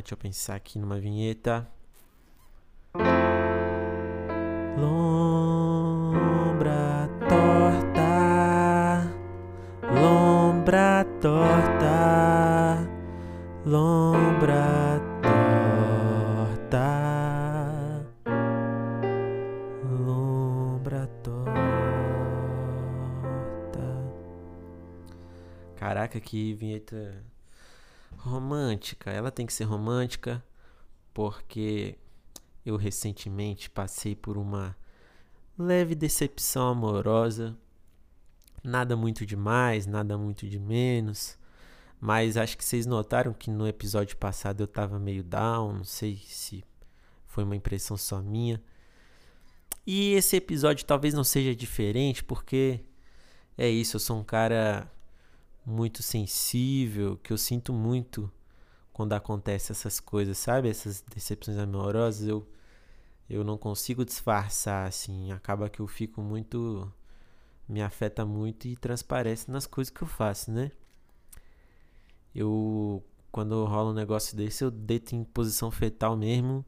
deixa 0.00 0.14
eu 0.14 0.18
pensar 0.18 0.54
aqui 0.56 0.78
numa 0.78 0.98
vinheta. 0.98 1.68
Lombra 4.78 6.30
torta, 7.28 9.12
lombra 9.92 11.04
torta, 11.20 12.88
lombra 13.66 15.00
torta, 16.62 16.86
lombra 19.84 21.06
torta. 21.22 21.60
Caraca, 25.76 26.18
que 26.20 26.54
vinheta 26.54 27.22
romântica. 28.20 29.10
Ela 29.10 29.30
tem 29.30 29.46
que 29.46 29.52
ser 29.52 29.64
romântica 29.64 30.44
porque 31.12 31.98
eu 32.64 32.76
recentemente 32.76 33.68
passei 33.70 34.14
por 34.14 34.36
uma 34.36 34.76
leve 35.58 35.94
decepção 35.94 36.68
amorosa. 36.68 37.56
Nada 38.62 38.96
muito 38.96 39.24
demais, 39.24 39.86
nada 39.86 40.16
muito 40.18 40.46
de 40.48 40.58
menos. 40.58 41.38
Mas 42.00 42.36
acho 42.36 42.56
que 42.56 42.64
vocês 42.64 42.86
notaram 42.86 43.32
que 43.32 43.50
no 43.50 43.66
episódio 43.66 44.16
passado 44.16 44.62
eu 44.62 44.66
tava 44.66 44.98
meio 44.98 45.22
down, 45.22 45.72
não 45.74 45.84
sei 45.84 46.16
se 46.16 46.64
foi 47.26 47.44
uma 47.44 47.56
impressão 47.56 47.96
só 47.96 48.20
minha. 48.22 48.62
E 49.86 50.12
esse 50.12 50.36
episódio 50.36 50.84
talvez 50.84 51.14
não 51.14 51.24
seja 51.24 51.54
diferente, 51.54 52.22
porque 52.24 52.80
é 53.56 53.68
isso, 53.68 53.96
eu 53.96 54.00
sou 54.00 54.18
um 54.18 54.24
cara 54.24 54.90
muito 55.64 56.02
sensível, 56.02 57.16
que 57.18 57.32
eu 57.32 57.38
sinto 57.38 57.72
muito 57.72 58.30
quando 58.92 59.12
acontece 59.14 59.72
essas 59.72 60.00
coisas, 60.00 60.38
sabe? 60.38 60.68
Essas 60.68 61.02
decepções 61.02 61.58
amorosas, 61.58 62.28
eu 62.28 62.46
eu 63.28 63.44
não 63.44 63.56
consigo 63.56 64.04
disfarçar 64.04 64.88
assim, 64.88 65.30
acaba 65.32 65.68
que 65.70 65.80
eu 65.80 65.86
fico 65.86 66.20
muito 66.22 66.92
me 67.68 67.82
afeta 67.82 68.26
muito 68.26 68.66
e 68.68 68.76
transparece 68.76 69.50
nas 69.50 69.66
coisas 69.66 69.90
que 69.92 70.02
eu 70.02 70.08
faço, 70.08 70.50
né? 70.52 70.72
Eu 72.34 73.04
quando 73.32 73.64
rola 73.64 73.90
um 73.90 73.94
negócio 73.94 74.36
desse, 74.36 74.64
eu 74.64 74.70
deito 74.70 75.14
em 75.14 75.24
posição 75.24 75.70
fetal 75.70 76.16
mesmo, 76.16 76.64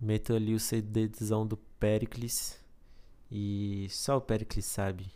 meto 0.00 0.34
ali 0.34 0.54
o 0.54 0.60
CDzão 0.60 1.46
do 1.46 1.56
Pericles 1.56 2.60
e 3.30 3.86
só 3.90 4.18
o 4.18 4.20
Pericles 4.20 4.66
sabe 4.66 5.10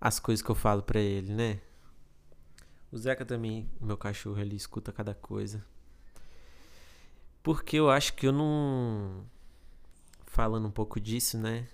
as 0.00 0.18
coisas 0.18 0.42
que 0.42 0.50
eu 0.50 0.54
falo 0.54 0.82
para 0.82 1.00
ele, 1.00 1.32
né? 1.34 1.60
O 2.92 2.98
Zeca 2.98 3.24
também, 3.24 3.70
meu 3.80 3.96
cachorro, 3.96 4.40
ele 4.40 4.56
escuta 4.56 4.92
cada 4.92 5.14
coisa. 5.14 5.64
Porque 7.42 7.76
eu 7.76 7.88
acho 7.88 8.14
que 8.14 8.26
eu 8.26 8.32
não 8.32 9.24
falando 10.26 10.66
um 10.66 10.70
pouco 10.70 11.00
disso, 11.00 11.38
né? 11.38 11.68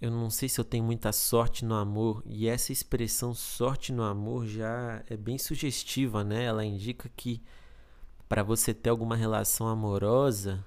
Eu 0.00 0.10
não 0.10 0.30
sei 0.30 0.48
se 0.48 0.58
eu 0.58 0.64
tenho 0.64 0.82
muita 0.82 1.12
sorte 1.12 1.64
no 1.64 1.74
amor, 1.74 2.22
e 2.24 2.48
essa 2.48 2.72
expressão 2.72 3.34
sorte 3.34 3.92
no 3.92 4.02
amor 4.02 4.46
já 4.46 5.02
é 5.08 5.16
bem 5.16 5.38
sugestiva, 5.38 6.24
né? 6.24 6.44
Ela 6.44 6.64
indica 6.64 7.08
que 7.14 7.42
para 8.28 8.42
você 8.42 8.72
ter 8.72 8.90
alguma 8.90 9.14
relação 9.14 9.68
amorosa, 9.68 10.64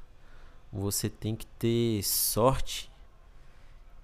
você 0.71 1.09
tem 1.09 1.35
que 1.35 1.45
ter 1.45 2.03
sorte. 2.03 2.91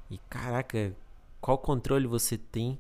E 0.09 0.17
caraca, 0.29 0.95
qual 1.39 1.57
controle 1.57 2.07
você 2.07 2.37
tem 2.37 2.79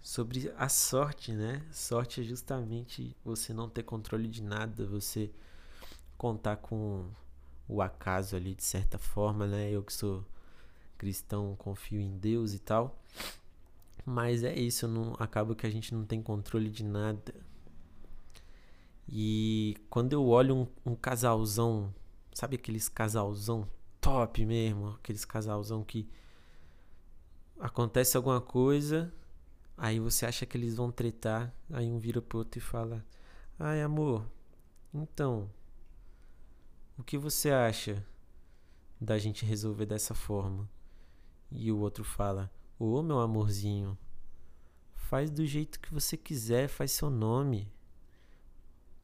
sobre 0.00 0.52
a 0.56 0.68
sorte, 0.68 1.32
né? 1.32 1.64
Sorte 1.72 2.20
é 2.20 2.24
justamente 2.24 3.16
você 3.24 3.52
não 3.52 3.68
ter 3.68 3.82
controle 3.82 4.28
de 4.28 4.42
nada, 4.42 4.86
você 4.86 5.30
contar 6.16 6.56
com 6.56 7.06
o 7.68 7.82
acaso 7.82 8.34
ali 8.36 8.54
de 8.54 8.64
certa 8.64 8.98
forma, 8.98 9.46
né? 9.46 9.70
Eu 9.70 9.82
que 9.82 9.92
sou 9.92 10.24
cristão, 10.96 11.54
confio 11.56 12.00
em 12.00 12.16
Deus 12.18 12.54
e 12.54 12.58
tal. 12.58 12.98
Mas 14.04 14.42
é 14.42 14.54
isso, 14.58 14.88
não 14.88 15.14
acaba 15.18 15.54
que 15.54 15.66
a 15.66 15.70
gente 15.70 15.94
não 15.94 16.04
tem 16.04 16.22
controle 16.22 16.70
de 16.70 16.82
nada. 16.82 17.34
E 19.08 19.76
quando 19.88 20.12
eu 20.12 20.26
olho 20.26 20.56
um, 20.56 20.92
um 20.92 20.96
casalzão, 20.96 21.94
sabe 22.32 22.56
aqueles 22.56 22.88
casalzão 22.88 23.68
top 24.00 24.44
mesmo, 24.44 24.88
aqueles 24.98 25.24
casalzão 25.24 25.82
que 25.84 26.08
acontece 27.58 28.16
alguma 28.16 28.40
coisa, 28.40 29.12
aí 29.78 29.98
você 29.98 30.26
acha 30.26 30.44
que 30.44 30.58
eles 30.58 30.76
vão 30.76 30.90
tretar, 30.92 31.54
aí 31.70 31.90
um 31.90 31.98
vira 31.98 32.20
pro 32.20 32.38
outro 32.38 32.58
e 32.58 32.60
fala: 32.60 33.04
"Ai, 33.58 33.80
amor, 33.80 34.26
então, 34.92 35.50
o 36.98 37.02
que 37.02 37.16
você 37.16 37.50
acha 37.50 38.04
da 39.00 39.18
gente 39.18 39.44
resolver 39.46 39.86
dessa 39.86 40.14
forma? 40.14 40.68
E 41.50 41.70
o 41.70 41.78
outro 41.78 42.02
fala: 42.02 42.50
Ô 42.78 42.96
oh, 42.96 43.02
meu 43.02 43.20
amorzinho, 43.20 43.96
faz 44.94 45.30
do 45.30 45.46
jeito 45.46 45.78
que 45.78 45.92
você 45.92 46.16
quiser, 46.16 46.68
faz 46.68 46.92
seu 46.92 47.08
nome. 47.08 47.70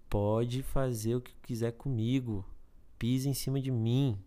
Pode 0.09 0.63
fazer 0.63 1.17
o 1.17 1.21
que 1.21 1.35
quiser 1.43 1.73
comigo. 1.73 2.45
Pisa 2.99 3.29
em 3.29 3.35
cima 3.35 3.61
de 3.61 3.71
mim. 3.71 4.19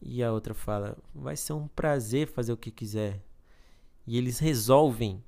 E 0.00 0.22
a 0.22 0.32
outra 0.32 0.54
fala: 0.54 0.96
Vai 1.14 1.36
ser 1.36 1.52
um 1.52 1.68
prazer 1.68 2.28
fazer 2.28 2.52
o 2.52 2.56
que 2.56 2.70
quiser. 2.70 3.22
E 4.06 4.18
eles 4.18 4.38
resolvem 4.38 5.22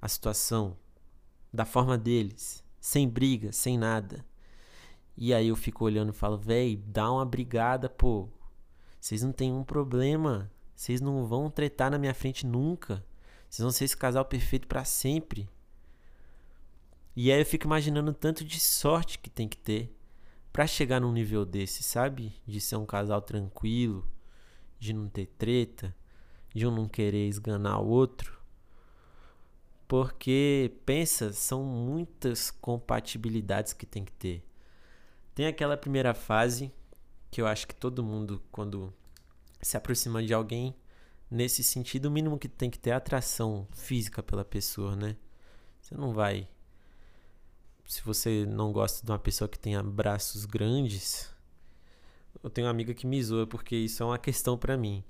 a 0.00 0.08
situação 0.08 0.76
da 1.52 1.64
forma 1.64 1.96
deles, 1.96 2.64
sem 2.80 3.08
briga, 3.08 3.52
sem 3.52 3.78
nada. 3.78 4.24
E 5.16 5.34
aí 5.34 5.48
eu 5.48 5.56
fico 5.56 5.84
olhando 5.84 6.10
e 6.10 6.16
falo, 6.16 6.36
véi, 6.36 6.76
dá 6.76 7.10
uma 7.10 7.24
brigada, 7.24 7.88
pô. 7.88 8.28
Vocês 9.00 9.22
não 9.22 9.32
tem 9.32 9.52
um 9.52 9.64
problema. 9.64 10.50
Vocês 10.74 11.00
não 11.00 11.26
vão 11.26 11.50
tretar 11.50 11.90
na 11.90 11.98
minha 11.98 12.14
frente 12.14 12.46
nunca. 12.46 13.04
Vocês 13.48 13.62
vão 13.62 13.72
ser 13.72 13.84
esse 13.84 13.96
casal 13.96 14.24
perfeito 14.24 14.68
para 14.68 14.84
sempre. 14.84 15.48
E 17.16 17.32
aí 17.32 17.40
eu 17.40 17.46
fico 17.46 17.66
imaginando 17.66 18.12
tanto 18.12 18.44
de 18.44 18.60
sorte 18.60 19.18
que 19.18 19.28
tem 19.28 19.48
que 19.48 19.56
ter 19.56 19.92
para 20.52 20.66
chegar 20.66 21.00
num 21.00 21.12
nível 21.12 21.44
desse, 21.44 21.82
sabe? 21.82 22.32
De 22.46 22.60
ser 22.60 22.76
um 22.76 22.86
casal 22.86 23.20
tranquilo, 23.20 24.06
de 24.78 24.92
não 24.92 25.08
ter 25.08 25.26
treta, 25.26 25.94
de 26.54 26.66
um 26.66 26.70
não 26.70 26.88
querer 26.88 27.28
esganar 27.28 27.80
o 27.80 27.88
outro. 27.88 28.38
Porque 29.86 30.72
pensa, 30.84 31.32
são 31.32 31.64
muitas 31.64 32.50
compatibilidades 32.50 33.72
que 33.72 33.86
tem 33.86 34.04
que 34.04 34.12
ter. 34.12 34.44
Tem 35.34 35.46
aquela 35.46 35.76
primeira 35.76 36.12
fase 36.14 36.72
que 37.30 37.40
eu 37.40 37.46
acho 37.46 37.66
que 37.66 37.74
todo 37.74 38.02
mundo, 38.02 38.42
quando 38.50 38.92
se 39.60 39.76
aproxima 39.76 40.22
de 40.22 40.34
alguém, 40.34 40.74
nesse 41.30 41.62
sentido, 41.62 42.06
o 42.06 42.10
mínimo 42.10 42.38
que 42.38 42.48
tem 42.48 42.70
que 42.70 42.78
ter 42.78 42.90
é 42.90 42.94
atração 42.94 43.66
física 43.72 44.22
pela 44.22 44.44
pessoa, 44.44 44.96
né? 44.96 45.16
Você 45.80 45.94
não 45.94 46.12
vai. 46.12 46.48
Se 47.86 48.02
você 48.02 48.44
não 48.46 48.72
gosta 48.72 49.04
de 49.04 49.10
uma 49.10 49.18
pessoa 49.18 49.48
que 49.48 49.58
tenha 49.58 49.82
braços 49.82 50.44
grandes, 50.44 51.32
eu 52.42 52.50
tenho 52.50 52.66
uma 52.66 52.70
amiga 52.70 52.92
que 52.92 53.06
me 53.06 53.22
zoa 53.22 53.46
porque 53.46 53.74
isso 53.74 54.02
é 54.02 54.06
uma 54.06 54.18
questão 54.18 54.58
para 54.58 54.76
mim. 54.76 55.02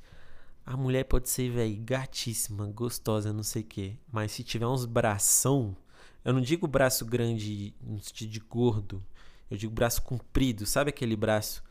A 0.69 0.77
mulher 0.77 1.05
pode 1.05 1.31
ser, 1.31 1.51
velho, 1.51 1.81
gatíssima, 1.83 2.67
gostosa, 2.67 3.33
não 3.33 3.43
sei 3.43 3.63
o 3.63 3.65
quê. 3.65 3.97
Mas 4.13 4.33
se 4.33 4.45
tiver 4.45 4.67
uns 4.67 4.85
bração, 4.85 5.75
eu 6.23 6.31
não 6.31 6.43
digo 6.43 6.67
braço 6.67 7.07
grande 7.07 7.75
no 7.81 7.99
sentido 7.99 8.31
de 8.31 8.39
gordo. 8.39 9.03
Eu 9.51 9.57
digo 9.57 9.73
braço 9.73 10.03
comprido, 10.03 10.67
sabe 10.67 10.91
aquele 10.91 11.17
braço 11.17 11.65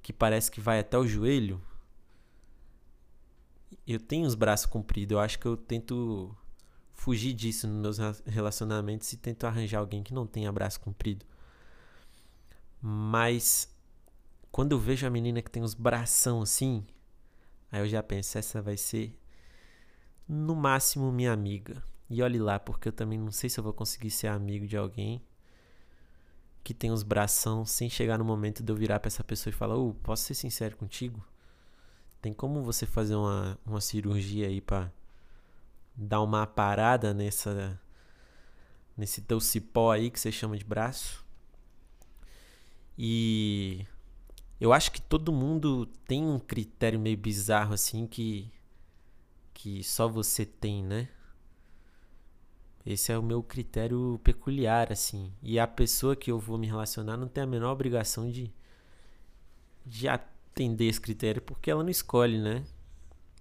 que 0.00 0.14
parece 0.14 0.50
que 0.50 0.62
vai 0.62 0.78
até 0.78 0.96
o 0.96 1.06
joelho? 1.06 1.60
Eu 3.86 4.00
tenho 4.00 4.26
os 4.26 4.34
braços 4.34 4.64
compridos, 4.64 5.12
eu 5.12 5.20
acho 5.20 5.38
que 5.38 5.44
eu 5.44 5.54
tento 5.54 6.34
fugir 6.94 7.34
disso 7.34 7.68
nos 7.68 7.98
meus 7.98 8.22
relacionamentos 8.24 9.12
e 9.12 9.18
tento 9.18 9.44
arranjar 9.44 9.80
alguém 9.80 10.02
que 10.02 10.14
não 10.14 10.26
tenha 10.26 10.50
braço 10.50 10.80
comprido. 10.80 11.26
Mas 12.80 13.68
quando 14.50 14.72
eu 14.72 14.78
vejo 14.78 15.06
a 15.06 15.10
menina 15.10 15.42
que 15.42 15.50
tem 15.50 15.62
os 15.62 15.74
bração 15.74 16.40
assim, 16.40 16.82
aí 17.72 17.80
eu 17.80 17.88
já 17.88 18.02
penso, 18.02 18.38
essa 18.38 18.62
vai 18.62 18.76
ser 18.76 19.18
no 20.28 20.54
máximo 20.54 21.10
minha 21.10 21.32
amiga. 21.32 21.82
E 22.08 22.22
olhe 22.22 22.38
lá, 22.38 22.60
porque 22.60 22.88
eu 22.88 22.92
também 22.92 23.18
não 23.18 23.32
sei 23.32 23.48
se 23.48 23.58
eu 23.58 23.64
vou 23.64 23.72
conseguir 23.72 24.10
ser 24.10 24.28
amigo 24.28 24.66
de 24.66 24.76
alguém 24.76 25.20
que 26.62 26.72
tem 26.72 26.90
os 26.92 27.02
bração 27.02 27.64
sem 27.64 27.90
chegar 27.90 28.18
no 28.18 28.24
momento 28.24 28.62
de 28.62 28.70
eu 28.70 28.76
virar 28.76 29.00
para 29.00 29.08
essa 29.08 29.24
pessoa 29.24 29.50
e 29.50 29.56
falar: 29.56 29.76
oh, 29.76 29.94
posso 29.94 30.24
ser 30.24 30.34
sincero 30.34 30.76
contigo? 30.76 31.24
Tem 32.20 32.32
como 32.32 32.62
você 32.62 32.86
fazer 32.86 33.16
uma, 33.16 33.58
uma 33.66 33.80
cirurgia 33.80 34.46
aí 34.46 34.60
para 34.60 34.92
dar 35.96 36.20
uma 36.22 36.46
parada 36.46 37.12
nessa 37.12 37.80
nesse 38.96 39.22
teu 39.22 39.40
cipó 39.40 39.90
aí 39.92 40.10
que 40.10 40.20
você 40.20 40.30
chama 40.30 40.56
de 40.56 40.64
braço? 40.64 41.24
E 42.96 43.86
eu 44.62 44.72
acho 44.72 44.92
que 44.92 45.02
todo 45.02 45.32
mundo 45.32 45.86
tem 46.06 46.22
um 46.22 46.38
critério 46.38 47.00
meio 47.00 47.16
bizarro 47.16 47.74
assim 47.74 48.06
que 48.06 48.48
que 49.52 49.82
só 49.82 50.06
você 50.08 50.46
tem, 50.46 50.84
né? 50.84 51.08
Esse 52.86 53.10
é 53.10 53.18
o 53.18 53.22
meu 53.22 53.42
critério 53.42 54.20
peculiar, 54.22 54.92
assim. 54.92 55.32
E 55.42 55.58
a 55.58 55.66
pessoa 55.66 56.14
que 56.14 56.30
eu 56.30 56.38
vou 56.38 56.58
me 56.58 56.68
relacionar 56.68 57.16
não 57.16 57.26
tem 57.26 57.42
a 57.42 57.46
menor 57.46 57.72
obrigação 57.72 58.30
de, 58.30 58.52
de 59.84 60.08
atender 60.08 60.86
esse 60.86 61.00
critério, 61.00 61.42
porque 61.42 61.70
ela 61.70 61.82
não 61.82 61.90
escolhe, 61.90 62.38
né? 62.40 62.64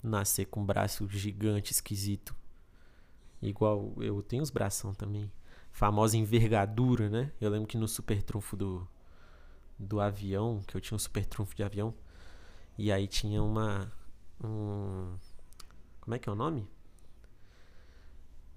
Nascer 0.04 0.46
com 0.46 0.62
um 0.62 0.66
braço 0.66 1.08
gigante, 1.08 1.72
esquisito. 1.72 2.36
Igual 3.42 3.94
eu 3.98 4.24
tenho 4.24 4.42
os 4.42 4.50
bração 4.50 4.94
também. 4.94 5.32
Famosa 5.72 6.18
envergadura, 6.18 7.10
né? 7.10 7.32
Eu 7.40 7.52
lembro 7.52 7.68
que 7.68 7.78
no 7.78 7.88
super 7.88 8.22
trunfo 8.24 8.58
do, 8.58 8.88
do 9.82 10.00
avião, 10.00 10.62
que 10.68 10.76
eu 10.76 10.82
tinha 10.82 10.96
um 10.96 11.00
super 11.00 11.26
trunfo 11.26 11.56
de 11.56 11.64
avião, 11.64 11.94
e 12.78 12.92
aí 12.92 13.08
tinha 13.08 13.42
uma. 13.44 13.92
Um, 14.44 15.16
como 16.00 16.16
é 16.16 16.20
que 16.20 16.30
é 16.30 16.32
o 16.32 16.36
nome? 16.36 16.68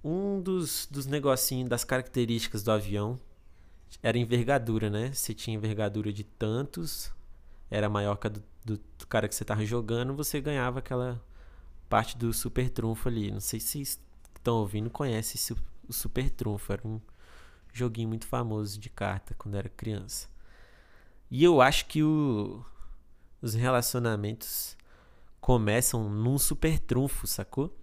um 0.05 0.41
dos, 0.41 0.87
dos 0.91 1.06
negocinhos, 1.06 1.71
das 1.71 1.82
características 1.82 2.62
do 2.62 2.71
avião 2.71 3.19
era 4.03 4.19
envergadura, 4.19 4.91
né? 4.91 5.11
Você 5.12 5.32
tinha 5.32 5.56
envergadura 5.56 6.12
de 6.12 6.23
tantos, 6.23 7.11
era 7.71 7.88
maior 7.88 8.17
que 8.17 8.26
a 8.26 8.31
do, 8.31 8.43
do, 8.62 8.76
do 8.76 9.06
cara 9.09 9.26
que 9.26 9.35
você 9.35 9.44
tava 9.44 9.65
jogando, 9.65 10.15
você 10.15 10.41
ganhava 10.43 10.81
aquela 10.81 11.25
parte 11.88 12.19
do 12.19 12.32
super 12.35 12.69
trunfo 12.69 13.09
ali. 13.09 13.31
Não 13.31 13.41
sei 13.41 13.59
se 13.59 13.81
estão 13.81 14.56
ouvindo 14.56 14.91
conhecem 14.91 15.37
esse, 15.37 15.55
o 15.88 15.93
super 15.93 16.29
trunfo. 16.29 16.73
Era 16.73 16.87
um 16.87 17.00
joguinho 17.73 18.09
muito 18.09 18.26
famoso 18.26 18.79
de 18.79 18.91
carta 18.91 19.35
quando 19.38 19.55
era 19.55 19.71
criança. 19.71 20.29
E 21.31 21.43
eu 21.43 21.61
acho 21.61 21.87
que 21.87 22.03
o, 22.03 22.65
os 23.41 23.55
relacionamentos 23.55 24.76
começam 25.41 26.09
num 26.09 26.38
super 26.38 26.79
trunfo, 26.79 27.26
sacou? 27.26 27.76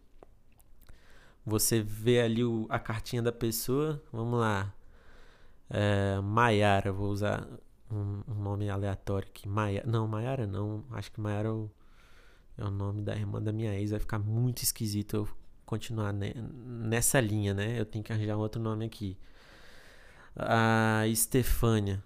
Você 1.46 1.82
vê 1.82 2.22
ali 2.22 2.44
o, 2.44 2.66
a 2.70 2.80
cartinha 2.80 3.22
da 3.22 3.32
pessoa. 3.32 4.02
Vamos 4.12 4.40
lá. 4.40 4.74
É, 5.70 6.20
Maiara, 6.22 6.92
vou 6.92 7.10
usar 7.10 7.48
um, 7.90 8.22
um, 8.28 8.36
nome 8.36 8.70
aleatório 8.70 9.28
aqui. 9.28 9.48
Maia, 9.48 9.84
não, 9.86 10.08
Maiara 10.08 10.46
não. 10.46 10.84
Acho 10.92 11.12
que 11.12 11.20
Maiara 11.20 11.50
é 11.50 11.52
o, 11.52 11.72
é 12.58 12.64
o 12.64 12.72
nome 12.72 13.02
da 13.02 13.16
irmã 13.16 13.42
da 13.42 13.52
minha 13.52 13.74
ex. 13.76 13.92
Vai 13.92 14.00
ficar 14.00 14.20
muito 14.20 14.62
esquisito 14.64 15.16
eu 15.16 15.30
continuar 15.66 16.14
ne, 16.14 16.34
nessa 16.34 17.20
linha, 17.20 17.54
né? 17.54 17.80
Eu 17.80 17.86
tenho 17.86 18.04
que 18.04 18.12
arranjar 18.12 18.38
um 18.38 18.42
outro 18.42 18.62
nome 18.62 18.86
aqui. 18.86 19.18
A 20.36 21.08
Estefânia. 21.08 22.04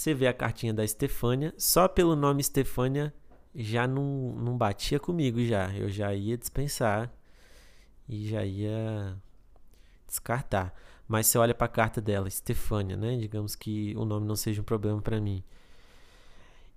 Você 0.00 0.14
vê 0.14 0.28
a 0.28 0.32
cartinha 0.32 0.72
da 0.72 0.82
Estefânia. 0.82 1.52
Só 1.58 1.86
pelo 1.86 2.16
nome 2.16 2.40
Estefânia 2.40 3.12
já 3.54 3.86
não, 3.86 4.32
não 4.32 4.56
batia 4.56 4.98
comigo 4.98 5.44
já. 5.44 5.76
Eu 5.76 5.90
já 5.90 6.14
ia 6.14 6.38
dispensar 6.38 7.12
e 8.08 8.26
já 8.26 8.42
ia 8.42 9.14
descartar. 10.06 10.72
Mas 11.06 11.26
você 11.26 11.36
olha 11.36 11.54
para 11.54 11.66
a 11.66 11.68
carta 11.68 12.00
dela, 12.00 12.30
Stefânia, 12.30 12.96
né? 12.96 13.18
Digamos 13.18 13.54
que 13.54 13.94
o 13.94 14.06
nome 14.06 14.26
não 14.26 14.36
seja 14.36 14.62
um 14.62 14.64
problema 14.64 15.02
para 15.02 15.20
mim. 15.20 15.44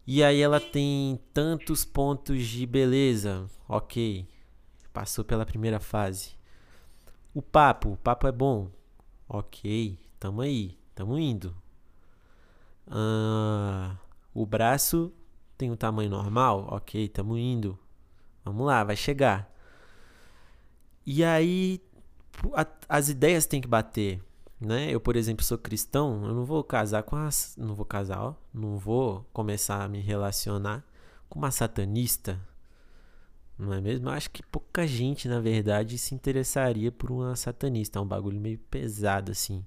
E 0.06 0.22
aí 0.22 0.42
ela 0.42 0.60
tem 0.60 1.18
tantos 1.34 1.86
pontos 1.86 2.46
de 2.46 2.66
beleza. 2.66 3.50
OK. 3.70 4.28
Passou 4.92 5.24
pela 5.24 5.46
primeira 5.46 5.80
fase. 5.80 6.32
O 7.34 7.42
papo, 7.42 7.94
o 7.94 7.98
papo 7.98 8.28
é 8.28 8.34
bom. 8.34 8.70
OK, 9.30 9.98
tamo 10.20 10.42
aí, 10.42 10.78
tamo 10.94 11.18
indo. 11.18 11.63
Ah, 12.88 13.96
o 14.34 14.46
braço 14.46 15.14
tem 15.58 15.72
um 15.72 15.76
tamanho 15.76 16.10
normal? 16.10 16.68
OK, 16.72 17.08
tamo 17.10 17.38
indo. 17.38 17.78
Vamos 18.44 18.66
lá, 18.66 18.84
vai 18.84 18.96
chegar. 18.96 19.52
E 21.06 21.24
aí 21.24 21.82
a, 22.56 22.66
as 22.90 23.10
ideias 23.10 23.46
têm 23.46 23.62
que 23.62 23.68
bater, 23.68 24.22
né? 24.60 24.90
Eu, 24.92 25.00
por 25.00 25.16
exemplo, 25.16 25.44
sou 25.44 25.58
cristão, 25.58 26.26
eu 26.26 26.34
não 26.34 26.46
vou 26.46 26.64
casar 26.64 27.04
com 27.04 27.16
as, 27.16 27.56
não 27.58 27.76
vou 27.76 27.86
casar, 27.86 28.22
ó, 28.22 28.36
não 28.54 28.78
vou 28.78 29.26
começar 29.34 29.84
a 29.84 29.88
me 29.88 30.00
relacionar 30.00 30.84
com 31.30 31.40
uma 31.40 31.52
satanista. 31.52 32.40
Não 33.58 33.74
é 33.74 33.80
mesmo? 33.82 34.10
Eu 34.10 34.14
acho 34.14 34.32
que 34.32 34.44
pouca 34.44 34.86
gente, 34.88 35.28
na 35.28 35.40
verdade, 35.40 35.98
se 35.98 36.16
interessaria 36.16 36.92
por 36.92 37.12
uma 37.12 37.36
satanista. 37.36 38.00
É 38.00 38.02
um 38.02 38.08
bagulho 38.08 38.40
meio 38.40 38.58
pesado, 38.58 39.32
assim. 39.32 39.66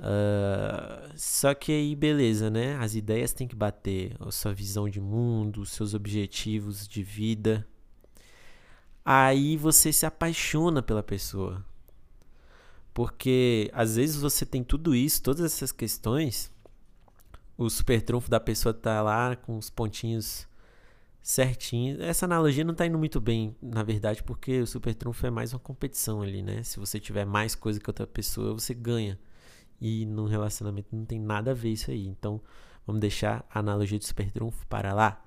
Uh, 0.00 1.12
só 1.14 1.54
que 1.54 1.70
aí, 1.72 1.94
beleza, 1.94 2.50
né? 2.50 2.76
As 2.76 2.94
ideias 2.94 3.32
têm 3.32 3.46
que 3.46 3.54
bater. 3.54 4.16
A 4.18 4.30
sua 4.30 4.52
visão 4.52 4.88
de 4.88 5.00
mundo, 5.00 5.60
os 5.60 5.70
seus 5.70 5.94
objetivos 5.94 6.88
de 6.88 7.02
vida 7.02 7.66
aí 9.04 9.56
você 9.56 9.92
se 9.92 10.06
apaixona 10.06 10.82
pela 10.82 11.02
pessoa. 11.02 11.64
Porque 12.92 13.70
às 13.72 13.96
vezes 13.96 14.16
você 14.16 14.44
tem 14.44 14.62
tudo 14.62 14.94
isso, 14.94 15.22
todas 15.22 15.44
essas 15.44 15.72
questões, 15.72 16.52
o 17.56 17.68
super 17.70 18.02
trunfo 18.02 18.30
da 18.30 18.40
pessoa 18.40 18.74
tá 18.74 19.02
lá 19.02 19.36
com 19.36 19.56
os 19.56 19.70
pontinhos 19.70 20.46
certinhos. 21.22 22.00
Essa 22.00 22.26
analogia 22.26 22.64
não 22.64 22.74
tá 22.74 22.86
indo 22.86 22.98
muito 22.98 23.20
bem, 23.20 23.56
na 23.62 23.82
verdade, 23.82 24.22
porque 24.22 24.60
o 24.60 24.66
super 24.66 24.94
trunfo 24.94 25.26
é 25.26 25.30
mais 25.30 25.52
uma 25.52 25.58
competição 25.60 26.22
ali, 26.22 26.42
né? 26.42 26.62
Se 26.62 26.78
você 26.78 26.98
tiver 27.00 27.24
mais 27.24 27.54
coisa 27.54 27.80
que 27.80 27.88
outra 27.88 28.06
pessoa, 28.06 28.54
você 28.54 28.74
ganha. 28.74 29.18
E 29.80 30.04
no 30.06 30.26
relacionamento 30.26 30.94
não 30.94 31.04
tem 31.04 31.18
nada 31.18 31.52
a 31.52 31.54
ver 31.54 31.70
isso 31.70 31.90
aí. 31.90 32.06
Então, 32.06 32.40
vamos 32.86 33.00
deixar 33.00 33.44
a 33.50 33.60
analogia 33.60 33.98
do 33.98 34.04
super 34.04 34.30
trunfo 34.30 34.66
para 34.66 34.92
lá. 34.92 35.22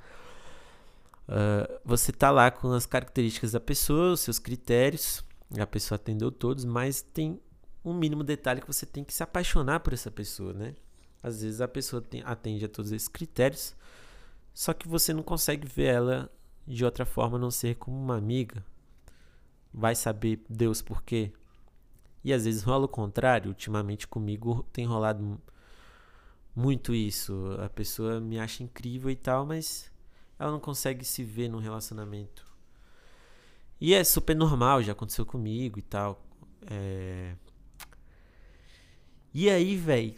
Uh, 1.28 1.80
você 1.86 2.12
tá 2.12 2.30
lá 2.30 2.52
com 2.52 2.72
as 2.74 2.86
características 2.86 3.54
da 3.54 3.60
pessoa, 3.60 4.14
os 4.14 4.20
seus 4.20 4.40
critérios, 4.40 5.24
a 5.58 5.66
pessoa 5.66 5.96
atendeu 5.96 6.32
todos, 6.32 6.66
mas 6.66 7.02
tem 7.02 7.40
um 7.84 7.94
mínimo 7.94 8.24
detalhe 8.24 8.62
que 8.62 8.68
você 8.68 8.86
tem 8.86 9.04
que 9.04 9.14
se 9.14 9.24
apaixonar 9.24 9.80
por 9.80 9.94
essa 9.94 10.12
pessoa, 10.12 10.54
né? 10.54 10.76
Às 11.22 11.42
vezes 11.42 11.62
a 11.62 11.68
pessoa 11.68 12.02
tem, 12.02 12.22
atende 12.26 12.66
a 12.66 12.70
todos 12.70 12.92
esses 12.92 13.08
critérios, 13.08 13.76
só 14.54 14.74
que 14.74 14.88
você 14.88 15.14
não 15.14 15.24
consegue 15.24 15.68
ver 15.68 15.96
ela 15.96 16.32
de 16.68 16.84
outra 16.84 17.06
forma 17.06 17.38
a 17.38 17.40
não 17.40 17.52
ser 17.52 17.76
como 17.76 17.98
uma 17.98 18.18
amiga. 18.18 18.64
Vai 19.74 19.96
saber 19.96 20.44
Deus 20.50 20.82
por 20.82 21.02
quê? 21.02 21.32
E 22.24 22.32
às 22.32 22.46
vezes 22.46 22.64
rola 22.64 22.86
o 22.86 22.90
contrário. 22.90 23.50
Ultimamente 23.50 24.08
comigo 24.08 24.66
tem 24.72 24.86
rolado 24.86 25.42
muito 26.56 26.94
isso. 26.94 27.58
A 27.60 27.70
pessoa 27.70 28.20
me 28.20 28.40
acha 28.40 28.64
incrível 28.64 29.10
e 29.10 29.16
tal, 29.16 29.46
mas 29.46 29.92
ela 30.40 30.52
não 30.52 30.60
consegue 30.60 31.04
se 31.04 31.24
ver 31.24 31.50
num 31.50 31.60
relacionamento. 31.60 32.46
E 33.80 33.94
é 33.94 34.04
super 34.04 34.36
normal, 34.36 34.82
já 34.82 34.94
aconteceu 34.94 35.26
comigo 35.26 35.80
e 35.80 35.82
tal. 35.82 36.26
É... 36.66 37.36
E 39.34 39.50
aí, 39.50 39.76
velho, 39.76 40.16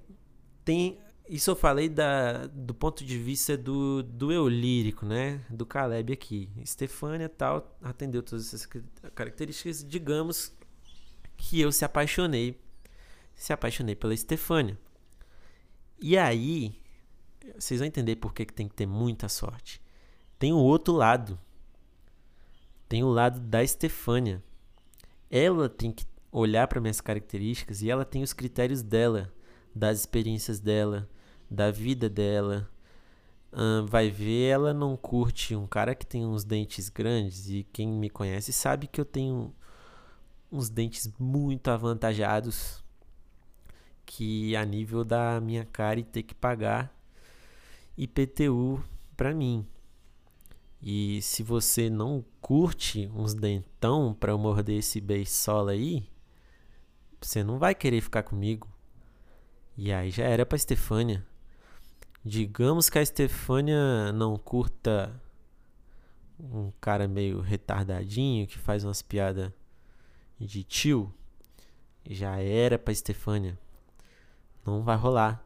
tem. 0.63 0.99
Isso 1.27 1.49
eu 1.49 1.55
falei 1.55 1.89
da, 1.89 2.45
do 2.47 2.75
ponto 2.75 3.03
de 3.03 3.17
vista 3.17 3.57
do, 3.57 4.03
do 4.03 4.31
eu 4.31 4.47
lírico, 4.47 5.05
né? 5.05 5.43
Do 5.49 5.65
Caleb 5.65 6.13
aqui. 6.13 6.49
Estefânia 6.57 7.27
tal, 7.27 7.75
atendeu 7.81 8.21
todas 8.21 8.45
essas 8.53 8.67
características. 9.15 9.83
Digamos 9.83 10.53
que 11.37 11.59
eu 11.59 11.71
se 11.71 11.85
apaixonei. 11.85 12.59
Se 13.35 13.51
apaixonei 13.53 13.95
pela 13.95 14.13
Estefânia. 14.13 14.77
E 15.99 16.17
aí, 16.17 16.79
vocês 17.57 17.79
vão 17.79 17.87
entender 17.87 18.15
por 18.17 18.33
que, 18.33 18.45
que 18.45 18.53
tem 18.53 18.67
que 18.67 18.75
ter 18.75 18.85
muita 18.85 19.29
sorte. 19.29 19.81
Tem 20.39 20.51
o 20.51 20.57
outro 20.57 20.93
lado. 20.93 21.39
Tem 22.87 23.03
o 23.03 23.09
lado 23.09 23.39
da 23.39 23.63
Estefânia. 23.63 24.43
Ela 25.29 25.69
tem 25.69 25.91
que 25.91 26.05
olhar 26.31 26.67
para 26.67 26.81
minhas 26.81 26.99
características 26.99 27.81
e 27.81 27.89
ela 27.89 28.03
tem 28.03 28.21
os 28.21 28.33
critérios 28.33 28.81
dela, 28.81 29.33
das 29.73 29.99
experiências 29.99 30.59
dela, 30.59 31.09
da 31.49 31.71
vida 31.71 32.09
dela. 32.09 32.69
Uh, 33.51 33.85
vai 33.87 34.09
ver, 34.09 34.49
ela 34.49 34.73
não 34.73 34.97
curte 34.97 35.55
um 35.55 35.65
cara 35.65 35.95
que 35.95 36.05
tem 36.05 36.25
uns 36.25 36.43
dentes 36.43 36.89
grandes 36.89 37.47
e 37.49 37.63
quem 37.71 37.87
me 37.87 38.09
conhece 38.09 38.51
sabe 38.51 38.85
que 38.85 38.99
eu 38.99 39.05
tenho 39.05 39.55
uns 40.51 40.69
dentes 40.69 41.11
muito 41.19 41.69
avantajados 41.69 42.83
que 44.05 44.55
a 44.55 44.63
nível 44.63 45.03
da 45.03 45.41
minha 45.41 45.65
cara 45.65 45.99
e 45.99 46.03
ter 46.03 46.23
que 46.23 46.35
pagar 46.35 46.93
IPTU 47.97 48.83
para 49.17 49.33
mim. 49.33 49.65
E 50.81 51.21
se 51.21 51.41
você 51.41 51.89
não 51.89 52.23
curte 52.39 53.09
uns 53.15 53.33
dentão 53.33 54.13
para 54.13 54.31
eu 54.31 54.37
morder 54.37 54.79
esse 54.79 55.01
beisola 55.01 55.71
aí, 55.71 56.07
você 57.19 57.43
não 57.43 57.57
vai 57.57 57.73
querer 57.73 58.01
ficar 58.01 58.23
comigo. 58.23 58.67
E 59.75 59.91
aí 59.91 60.11
já 60.11 60.23
era 60.23 60.45
pra 60.45 60.55
Estefânia. 60.55 61.25
Digamos 62.23 62.89
que 62.89 62.99
a 62.99 63.01
Estefânia 63.01 64.11
não 64.11 64.37
curta 64.37 65.19
um 66.39 66.71
cara 66.79 67.07
meio 67.07 67.39
retardadinho 67.39 68.45
que 68.45 68.57
faz 68.57 68.83
umas 68.83 69.01
piadas 69.01 69.51
de 70.39 70.63
tio. 70.63 71.13
Já 72.07 72.37
era 72.37 72.77
pra 72.77 72.91
Estefânia. 72.91 73.57
Não 74.65 74.83
vai 74.83 74.95
rolar. 74.95 75.45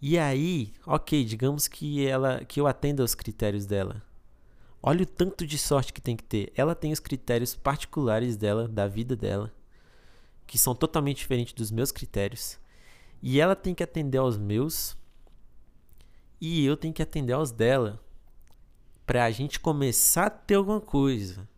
E 0.00 0.16
aí, 0.16 0.72
ok, 0.86 1.24
digamos 1.24 1.66
que 1.66 2.06
ela 2.06 2.44
que 2.44 2.60
eu 2.60 2.66
atenda 2.66 3.02
aos 3.02 3.14
critérios 3.14 3.66
dela. 3.66 4.02
Olha 4.80 5.02
o 5.02 5.06
tanto 5.06 5.44
de 5.44 5.58
sorte 5.58 5.92
que 5.92 6.00
tem 6.00 6.16
que 6.16 6.22
ter. 6.22 6.52
Ela 6.54 6.74
tem 6.74 6.92
os 6.92 7.00
critérios 7.00 7.56
particulares 7.56 8.36
dela, 8.36 8.68
da 8.68 8.86
vida 8.86 9.16
dela, 9.16 9.52
que 10.46 10.56
são 10.56 10.74
totalmente 10.74 11.18
diferentes 11.18 11.52
dos 11.52 11.72
meus 11.72 11.90
critérios. 11.90 12.58
E 13.20 13.40
ela 13.40 13.56
tem 13.56 13.74
que 13.74 13.82
atender 13.82 14.18
aos 14.18 14.38
meus. 14.38 14.96
E 16.40 16.64
eu 16.64 16.76
tenho 16.76 16.94
que 16.94 17.02
atender 17.02 17.32
aos 17.32 17.50
dela. 17.50 18.00
Pra 19.04 19.30
gente 19.32 19.58
começar 19.58 20.26
a 20.26 20.30
ter 20.30 20.54
alguma 20.54 20.80
coisa. 20.80 21.48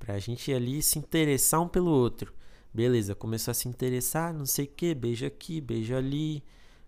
Pra 0.00 0.18
gente 0.18 0.52
ali 0.52 0.82
se 0.82 0.98
interessar 0.98 1.60
um 1.60 1.68
pelo 1.68 1.90
outro. 1.90 2.34
Beleza, 2.74 3.14
começou 3.14 3.52
a 3.52 3.54
se 3.54 3.68
interessar, 3.68 4.34
não 4.34 4.46
sei 4.46 4.64
o 4.64 4.68
que, 4.68 4.94
beijo 4.94 5.26
aqui, 5.26 5.60
beijo 5.60 5.94
ali, 5.94 6.42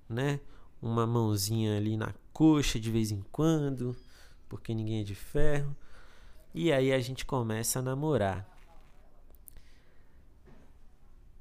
né? 0.08 0.40
Uma 0.80 1.06
mãozinha 1.06 1.76
ali 1.76 1.96
na 1.96 2.12
coxa 2.32 2.80
de 2.80 2.90
vez 2.90 3.12
em 3.12 3.22
quando, 3.30 3.94
porque 4.48 4.74
ninguém 4.74 5.00
é 5.00 5.04
de 5.04 5.14
ferro. 5.14 5.76
E 6.54 6.72
aí 6.72 6.92
a 6.92 6.98
gente 6.98 7.24
começa 7.24 7.78
a 7.78 7.82
namorar. 7.82 8.48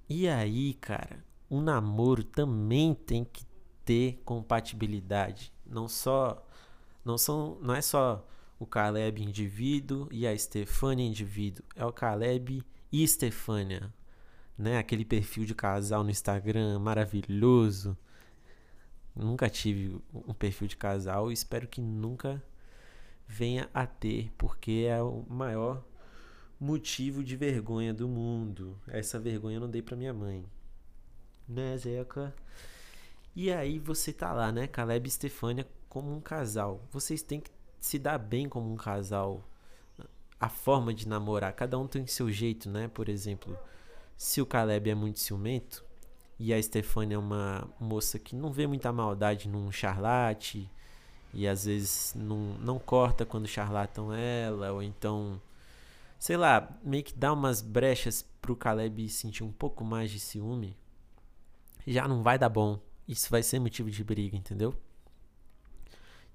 E 0.10 0.28
aí, 0.28 0.74
cara, 0.76 1.24
um 1.50 1.62
namoro 1.62 2.24
também 2.24 2.94
tem 2.94 3.24
que 3.24 3.46
ter 3.86 4.22
compatibilidade. 4.26 5.54
Não 5.66 5.88
só 5.88 6.46
não 7.04 7.18
são, 7.18 7.58
não 7.62 7.74
é 7.74 7.82
só 7.82 8.26
o 8.62 8.66
Caleb 8.68 9.24
indivíduo 9.24 10.08
e 10.12 10.28
a 10.28 10.38
Stefania 10.38 11.04
indivíduo, 11.04 11.66
é 11.76 11.84
o 11.84 11.92
Caleb 11.92 12.64
e 12.92 13.08
Stefania, 13.08 13.92
né? 14.56 14.78
Aquele 14.78 15.04
perfil 15.04 15.46
de 15.46 15.56
casal 15.56 16.04
no 16.04 16.12
Instagram 16.12 16.78
maravilhoso. 16.78 17.98
Nunca 19.16 19.50
tive 19.50 20.00
um 20.14 20.32
perfil 20.32 20.68
de 20.68 20.78
casal 20.78 21.32
e 21.32 21.34
espero 21.34 21.68
que 21.68 21.82
nunca 21.82 22.40
venha 23.28 23.68
a 23.74 23.88
ter, 23.88 24.32
porque 24.38 24.86
é 24.88 25.02
o 25.02 25.26
maior 25.28 25.84
motivo 26.60 27.24
de 27.24 27.36
vergonha 27.36 27.92
do 27.92 28.08
mundo. 28.08 28.80
Essa 28.88 29.20
vergonha 29.20 29.58
eu 29.58 29.62
não 29.62 29.72
dei 29.72 29.82
para 29.82 29.98
minha 29.98 30.14
mãe. 30.14 30.46
Né, 31.50 31.76
Zeca? 31.78 32.32
E 33.36 33.52
aí 33.52 33.80
você 33.80 34.14
tá 34.14 34.32
lá, 34.32 34.52
né, 34.52 34.68
Caleb 34.68 35.08
e 35.08 35.12
Stefania 35.12 35.68
como 35.90 36.16
um 36.16 36.22
casal. 36.22 36.88
Vocês 36.92 37.24
têm 37.24 37.40
que 37.40 37.50
se 37.82 38.00
dar 38.00 38.20
bem 38.20 38.48
como 38.48 38.72
um 38.72 38.78
casal. 38.78 39.44
A 40.40 40.48
forma 40.48 40.94
de 40.94 41.08
namorar, 41.08 41.54
cada 41.54 41.78
um 41.78 41.88
tem 41.88 42.08
seu 42.08 42.32
jeito, 42.32 42.70
né? 42.70 42.88
Por 42.88 43.10
exemplo, 43.10 43.58
se 44.16 44.42
o 44.42 44.46
Caleb 44.46 44.90
é 44.90 44.96
muito 44.96 45.20
ciumento 45.20 45.84
e 46.40 46.54
a 46.54 46.62
Stefania 46.62 47.16
é 47.16 47.20
uma 47.20 47.68
moça 47.80 48.18
que 48.18 48.36
não 48.36 48.52
vê 48.52 48.66
muita 48.66 48.92
maldade 48.92 49.48
num 49.48 49.72
charlate 49.72 50.70
e 51.34 51.48
às 51.48 51.66
vezes 51.66 52.14
não, 52.16 52.56
não 52.60 52.80
corta 52.80 53.26
quando 53.26 53.48
charlatam 53.48 54.14
ela, 54.14 54.72
ou 54.72 54.82
então, 54.82 55.40
sei 56.18 56.38
lá, 56.38 56.76
meio 56.84 57.04
que 57.04 57.14
dá 57.14 57.34
umas 57.34 57.62
brechas 57.62 58.26
pro 58.42 58.56
Caleb 58.56 59.10
sentir 59.10 59.44
um 59.44 59.52
pouco 59.52 59.84
mais 59.84 60.10
de 60.10 60.20
ciúme, 60.20 60.76
já 61.86 62.08
não 62.08 62.24
vai 62.24 62.38
dar 62.38 62.50
bom. 62.50 62.80
Isso 63.08 63.30
vai 63.30 63.44
ser 63.44 63.60
motivo 63.60 63.90
de 63.90 64.04
briga, 64.04 64.36
entendeu? 64.38 64.76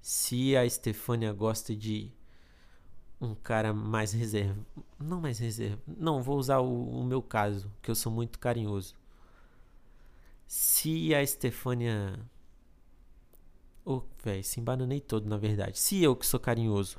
Se 0.09 0.55
a 0.55 0.67
Stefania 0.69 1.33
gosta 1.33 1.75
de 1.75 2.09
um 3.19 3.35
cara 3.35 3.73
mais 3.73 4.13
reserva, 4.13 4.57
não 4.97 5.19
mais 5.19 5.37
reserva, 5.37 5.81
não, 5.85 6.23
vou 6.23 6.37
usar 6.37 6.59
o, 6.59 7.01
o 7.01 7.03
meu 7.03 7.21
caso, 7.21 7.69
que 7.81 7.91
eu 7.91 7.95
sou 7.95 8.09
muito 8.09 8.39
carinhoso. 8.39 8.95
Se 10.47 11.13
a 11.13 11.27
Stefania 11.27 12.17
Oh, 13.83 14.01
velho, 14.23 14.45
se 14.45 14.61
embananei 14.61 15.01
todo, 15.01 15.27
na 15.27 15.35
verdade. 15.35 15.77
Se 15.77 16.01
eu, 16.01 16.15
que 16.15 16.25
sou 16.25 16.39
carinhoso, 16.39 16.97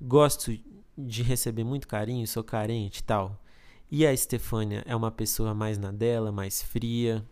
gosto 0.00 0.58
de 0.98 1.22
receber 1.22 1.62
muito 1.62 1.86
carinho, 1.86 2.26
sou 2.26 2.42
carente 2.42 2.98
e 2.98 3.04
tal, 3.04 3.40
e 3.88 4.04
a 4.04 4.16
Stefânia 4.16 4.82
é 4.88 4.96
uma 4.96 5.12
pessoa 5.12 5.54
mais 5.54 5.78
na 5.78 5.92
dela, 5.92 6.32
mais 6.32 6.60
fria, 6.60 7.24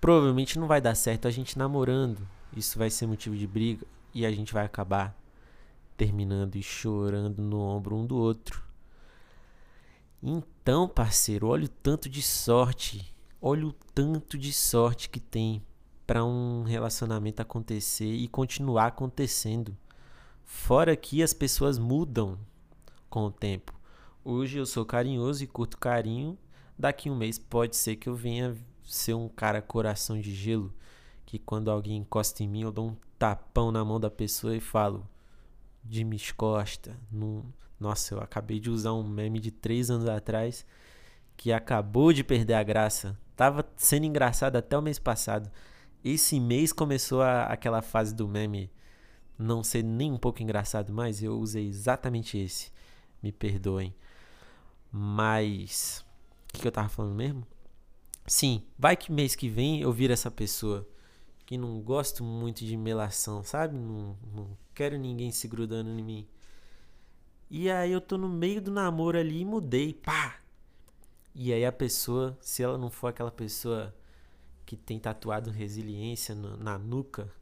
provavelmente 0.00 0.60
não 0.60 0.68
vai 0.68 0.80
dar 0.80 0.94
certo 0.94 1.26
a 1.26 1.30
gente 1.32 1.58
namorando. 1.58 2.37
Isso 2.56 2.78
vai 2.78 2.90
ser 2.90 3.06
motivo 3.06 3.36
de 3.36 3.46
briga 3.46 3.86
e 4.14 4.24
a 4.24 4.30
gente 4.30 4.52
vai 4.52 4.64
acabar 4.64 5.16
terminando 5.96 6.56
e 6.56 6.62
chorando 6.62 7.42
no 7.42 7.60
ombro 7.60 7.96
um 7.96 8.06
do 8.06 8.16
outro. 8.16 8.62
Então, 10.22 10.88
parceiro, 10.88 11.48
olha 11.48 11.66
o 11.66 11.68
tanto 11.68 12.08
de 12.08 12.22
sorte, 12.22 13.14
olha 13.40 13.66
o 13.66 13.72
tanto 13.72 14.36
de 14.36 14.52
sorte 14.52 15.08
que 15.08 15.20
tem 15.20 15.62
para 16.06 16.24
um 16.24 16.62
relacionamento 16.62 17.42
acontecer 17.42 18.10
e 18.10 18.26
continuar 18.26 18.86
acontecendo. 18.86 19.76
Fora 20.42 20.96
que 20.96 21.22
as 21.22 21.34
pessoas 21.34 21.78
mudam 21.78 22.38
com 23.10 23.24
o 23.24 23.30
tempo. 23.30 23.78
Hoje 24.24 24.58
eu 24.58 24.66
sou 24.66 24.84
carinhoso 24.84 25.44
e 25.44 25.46
curto 25.46 25.78
carinho. 25.78 26.38
Daqui 26.78 27.10
um 27.10 27.16
mês 27.16 27.38
pode 27.38 27.76
ser 27.76 27.96
que 27.96 28.08
eu 28.08 28.14
venha 28.14 28.56
ser 28.84 29.14
um 29.14 29.28
cara 29.28 29.60
coração 29.60 30.18
de 30.20 30.34
gelo. 30.34 30.72
Que 31.28 31.38
quando 31.38 31.70
alguém 31.70 31.98
encosta 31.98 32.42
em 32.42 32.48
mim, 32.48 32.62
eu 32.62 32.72
dou 32.72 32.88
um 32.88 32.96
tapão 33.18 33.70
na 33.70 33.84
mão 33.84 34.00
da 34.00 34.10
pessoa 34.10 34.56
e 34.56 34.60
falo: 34.60 35.06
Jimmy 35.86 36.18
Costa. 36.34 36.98
Não... 37.12 37.44
Nossa, 37.78 38.14
eu 38.14 38.20
acabei 38.20 38.58
de 38.58 38.70
usar 38.70 38.94
um 38.94 39.06
meme 39.06 39.38
de 39.38 39.50
três 39.50 39.90
anos 39.90 40.08
atrás 40.08 40.64
que 41.36 41.52
acabou 41.52 42.14
de 42.14 42.24
perder 42.24 42.54
a 42.54 42.62
graça. 42.62 43.14
Tava 43.36 43.62
sendo 43.76 44.06
engraçado 44.06 44.56
até 44.56 44.78
o 44.78 44.80
mês 44.80 44.98
passado. 44.98 45.50
Esse 46.02 46.40
mês 46.40 46.72
começou 46.72 47.20
a, 47.20 47.42
aquela 47.42 47.82
fase 47.82 48.14
do 48.14 48.26
meme 48.26 48.70
não 49.38 49.62
ser 49.62 49.84
nem 49.84 50.10
um 50.10 50.16
pouco 50.16 50.42
engraçado 50.42 50.94
mais. 50.94 51.22
Eu 51.22 51.38
usei 51.38 51.68
exatamente 51.68 52.38
esse. 52.38 52.72
Me 53.22 53.32
perdoem. 53.32 53.94
Mas. 54.90 56.02
O 56.48 56.54
que, 56.54 56.62
que 56.62 56.68
eu 56.68 56.72
tava 56.72 56.88
falando 56.88 57.14
mesmo? 57.14 57.46
Sim, 58.26 58.64
vai 58.78 58.96
que 58.96 59.12
mês 59.12 59.36
que 59.36 59.50
vem 59.50 59.82
eu 59.82 59.92
viro 59.92 60.14
essa 60.14 60.30
pessoa 60.30 60.88
que 61.48 61.56
não 61.56 61.80
gosto 61.80 62.22
muito 62.22 62.62
de 62.62 62.76
melação, 62.76 63.42
sabe? 63.42 63.74
Não, 63.74 64.14
não 64.34 64.54
quero 64.74 64.98
ninguém 64.98 65.32
se 65.32 65.48
grudando 65.48 65.88
em 65.88 66.02
mim. 66.02 66.28
E 67.48 67.70
aí 67.70 67.90
eu 67.90 68.02
tô 68.02 68.18
no 68.18 68.28
meio 68.28 68.60
do 68.60 68.70
namoro 68.70 69.16
ali 69.16 69.40
e 69.40 69.44
mudei, 69.46 69.94
pá! 69.94 70.40
E 71.34 71.50
aí 71.50 71.64
a 71.64 71.72
pessoa, 71.72 72.36
se 72.42 72.62
ela 72.62 72.76
não 72.76 72.90
for 72.90 73.06
aquela 73.06 73.30
pessoa 73.30 73.96
que 74.66 74.76
tem 74.76 75.00
tatuado 75.00 75.50
resiliência 75.50 76.34
no, 76.34 76.54
na 76.58 76.78
nuca, 76.78 77.32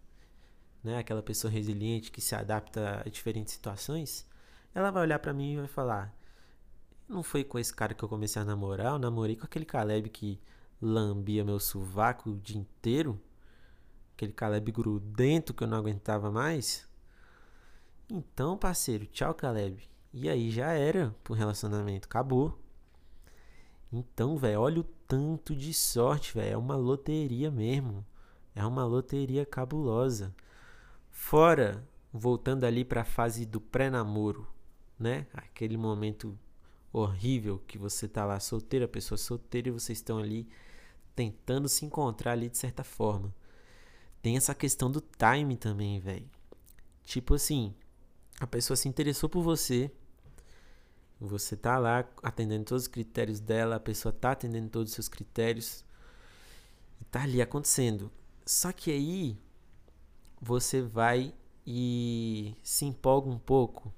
né? 0.85 0.99
Aquela 0.99 1.21
pessoa 1.21 1.51
resiliente 1.51 2.13
que 2.13 2.21
se 2.21 2.37
adapta 2.37 3.03
a 3.05 3.09
diferentes 3.09 3.55
situações, 3.55 4.25
ela 4.73 4.93
vai 4.93 5.03
olhar 5.03 5.19
para 5.19 5.33
mim 5.33 5.55
e 5.55 5.57
vai 5.57 5.67
falar: 5.67 6.17
"Não 7.09 7.25
foi 7.25 7.43
com 7.43 7.59
esse 7.59 7.75
cara 7.75 7.93
que 7.93 8.05
eu 8.05 8.09
comecei 8.09 8.41
a 8.41 8.45
namorar, 8.45 8.93
eu 8.93 8.99
namorei 9.01 9.35
com 9.35 9.47
aquele 9.47 9.65
Caleb 9.65 10.11
que 10.11 10.41
lambia 10.81 11.45
meu 11.45 11.59
sovaco 11.59 12.31
o 12.31 12.39
dia 12.39 12.61
inteiro, 12.61 13.21
aquele 14.17 14.33
Caleb 14.33 14.73
grudento 14.73 15.55
que 15.55 15.63
eu 15.63 15.69
não 15.69 15.77
aguentava 15.79 16.31
mais". 16.31 16.89
Então, 18.11 18.57
parceiro, 18.57 19.07
tchau, 19.07 19.35
Caleb. 19.35 19.89
E 20.13 20.29
aí 20.29 20.51
já 20.51 20.73
era 20.73 21.15
pro 21.23 21.35
relacionamento, 21.35 22.07
acabou. 22.07 22.59
Então, 23.93 24.37
velho, 24.37 24.61
olha 24.61 24.81
o 24.81 24.85
tanto 25.07 25.55
de 25.55 25.73
sorte, 25.75 26.35
velho. 26.35 26.55
É 26.55 26.57
uma 26.57 26.77
loteria 26.77 27.51
mesmo. 27.51 28.05
É 28.55 28.65
uma 28.65 28.85
loteria 28.85 29.45
cabulosa. 29.45 30.35
Fora, 31.11 31.87
voltando 32.13 32.65
ali 32.65 32.85
para 32.85 33.03
a 33.03 33.05
fase 33.05 33.45
do 33.45 33.61
pré-namoro, 33.61 34.47
né? 34.99 35.27
Aquele 35.33 35.77
momento 35.77 36.39
horrível 36.93 37.63
que 37.67 37.77
você 37.77 38.09
tá 38.09 38.25
lá 38.25 38.41
solteira, 38.41 38.89
pessoa 38.89 39.19
solteira 39.19 39.69
e 39.69 39.73
vocês 39.73 39.99
estão 39.99 40.19
ali 40.19 40.49
tentando 41.15 41.69
se 41.69 41.85
encontrar 41.85 42.33
ali 42.33 42.49
de 42.49 42.57
certa 42.57 42.85
forma. 42.85 43.35
Tem 44.26 44.37
essa 44.37 44.56
questão 44.56 44.90
do 44.90 45.00
time 45.00 45.56
também, 45.56 46.00
velho. 46.00 46.28
Tipo 47.04 47.35
assim, 47.35 47.73
a 48.40 48.45
pessoa 48.45 48.76
se 48.76 48.88
interessou 48.88 49.28
por 49.28 49.40
você, 49.40 49.88
você 51.21 51.56
tá 51.56 51.78
lá 51.78 52.04
atendendo 52.25 52.64
todos 52.64 52.83
os 52.83 52.88
critérios 52.88 53.38
dela, 53.38 53.76
a 53.76 53.78
pessoa 53.78 54.12
tá 54.12 54.33
atendendo 54.33 54.68
todos 54.68 54.90
os 54.90 54.95
seus 54.97 55.09
critérios. 55.09 55.85
E 57.00 57.04
tá 57.04 57.23
ali 57.23 57.40
acontecendo. 57.40 58.11
Só 58.45 58.73
que 58.73 58.90
aí 58.90 59.38
você 60.42 60.83
vai 60.83 61.33
e 61.64 62.52
se 62.64 62.85
empolga 62.85 63.30
um 63.30 63.38
pouco. 63.38 63.95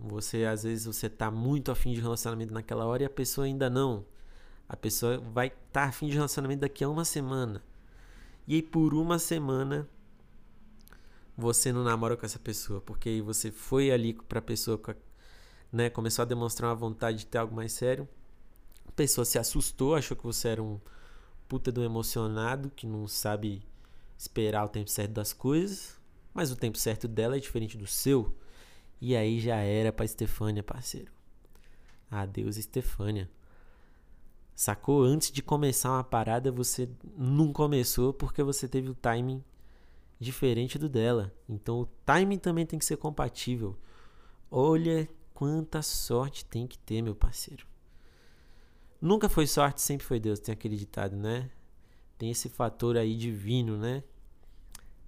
Você 0.00 0.44
às 0.44 0.62
vezes 0.62 0.84
você 0.84 1.08
tá 1.08 1.30
muito 1.30 1.70
afim 1.70 1.94
de 1.94 2.02
relacionamento 2.02 2.52
naquela 2.52 2.84
hora 2.84 3.04
e 3.04 3.06
a 3.06 3.10
pessoa 3.10 3.46
ainda 3.46 3.70
não. 3.70 4.04
A 4.68 4.76
pessoa 4.76 5.16
vai 5.18 5.46
estar 5.46 5.60
tá 5.72 5.84
afim 5.84 6.08
de 6.08 6.12
relacionamento 6.12 6.60
daqui 6.60 6.84
a 6.84 6.88
uma 6.90 7.06
semana. 7.06 7.66
E 8.48 8.54
aí 8.54 8.62
por 8.62 8.94
uma 8.94 9.18
semana 9.18 9.86
você 11.36 11.70
não 11.70 11.84
namora 11.84 12.16
com 12.16 12.24
essa 12.24 12.38
pessoa, 12.38 12.80
porque 12.80 13.20
você 13.20 13.52
foi 13.52 13.90
ali 13.90 14.14
pra 14.14 14.40
pessoa, 14.40 14.80
né, 15.70 15.90
começou 15.90 16.22
a 16.22 16.26
demonstrar 16.26 16.70
uma 16.70 16.74
vontade 16.74 17.18
de 17.18 17.26
ter 17.26 17.36
algo 17.36 17.54
mais 17.54 17.72
sério. 17.72 18.08
A 18.86 18.92
pessoa 18.92 19.26
se 19.26 19.38
assustou, 19.38 19.94
achou 19.94 20.16
que 20.16 20.24
você 20.24 20.48
era 20.48 20.62
um 20.62 20.80
puta 21.46 21.70
do 21.70 21.84
emocionado 21.84 22.70
que 22.70 22.86
não 22.86 23.06
sabe 23.06 23.62
esperar 24.16 24.64
o 24.64 24.68
tempo 24.68 24.88
certo 24.88 25.12
das 25.12 25.34
coisas, 25.34 26.00
mas 26.32 26.50
o 26.50 26.56
tempo 26.56 26.78
certo 26.78 27.06
dela 27.06 27.36
é 27.36 27.40
diferente 27.40 27.76
do 27.76 27.86
seu. 27.86 28.34
E 28.98 29.14
aí 29.14 29.38
já 29.40 29.56
era 29.56 29.92
pra 29.92 30.06
Estefânia, 30.06 30.62
parceiro. 30.62 31.12
Adeus, 32.10 32.56
Estefânia. 32.56 33.30
Sacou? 34.58 35.04
Antes 35.04 35.30
de 35.30 35.40
começar 35.40 35.92
uma 35.92 36.02
parada, 36.02 36.50
você 36.50 36.90
não 37.16 37.52
começou 37.52 38.12
porque 38.12 38.42
você 38.42 38.66
teve 38.66 38.90
o 38.90 38.94
timing 38.94 39.40
diferente 40.18 40.76
do 40.76 40.88
dela. 40.88 41.32
Então 41.48 41.82
o 41.82 41.86
timing 42.04 42.38
também 42.38 42.66
tem 42.66 42.76
que 42.76 42.84
ser 42.84 42.96
compatível. 42.96 43.78
Olha 44.50 45.08
quanta 45.32 45.80
sorte 45.80 46.44
tem 46.44 46.66
que 46.66 46.76
ter, 46.76 47.00
meu 47.00 47.14
parceiro. 47.14 47.64
Nunca 49.00 49.28
foi 49.28 49.46
sorte, 49.46 49.80
sempre 49.80 50.04
foi 50.04 50.18
Deus, 50.18 50.40
tem 50.40 50.52
aquele 50.52 50.76
ditado, 50.76 51.14
né? 51.16 51.48
Tem 52.18 52.28
esse 52.28 52.48
fator 52.48 52.96
aí 52.96 53.14
divino, 53.14 53.78
né? 53.78 54.02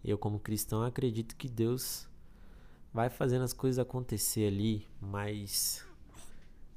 Eu, 0.05 0.17
como 0.17 0.39
cristão, 0.39 0.85
acredito 0.85 1.35
que 1.35 1.49
Deus 1.49 2.09
vai 2.95 3.11
fazendo 3.11 3.43
as 3.43 3.53
coisas 3.53 3.81
acontecer 3.81 4.47
ali, 4.47 4.87
mas 5.01 5.85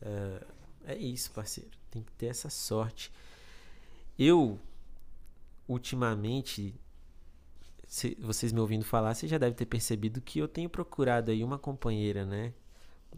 uh, 0.01 0.62
é 0.85 0.97
isso, 0.97 1.31
parceiro. 1.31 1.71
Tem 1.91 2.03
que 2.03 2.11
ter 2.13 2.27
essa 2.27 2.49
sorte. 2.49 3.11
Eu, 4.17 4.59
ultimamente, 5.67 6.75
se 7.85 8.15
vocês 8.19 8.51
me 8.51 8.59
ouvindo 8.59 8.85
falar, 8.85 9.13
você 9.13 9.27
já 9.27 9.37
deve 9.37 9.55
ter 9.55 9.65
percebido 9.65 10.21
que 10.21 10.39
eu 10.39 10.47
tenho 10.47 10.69
procurado 10.69 11.31
aí 11.31 11.43
uma 11.43 11.59
companheira, 11.59 12.25
né? 12.25 12.53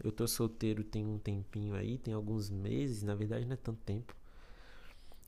Eu 0.02 0.12
tô 0.12 0.26
solteiro 0.26 0.84
tem 0.84 1.04
um 1.06 1.18
tempinho 1.18 1.74
aí, 1.74 1.98
tem 1.98 2.12
alguns 2.12 2.50
meses, 2.50 3.02
na 3.02 3.14
verdade 3.14 3.46
não 3.46 3.54
é 3.54 3.56
tanto 3.56 3.80
tempo. 3.84 4.14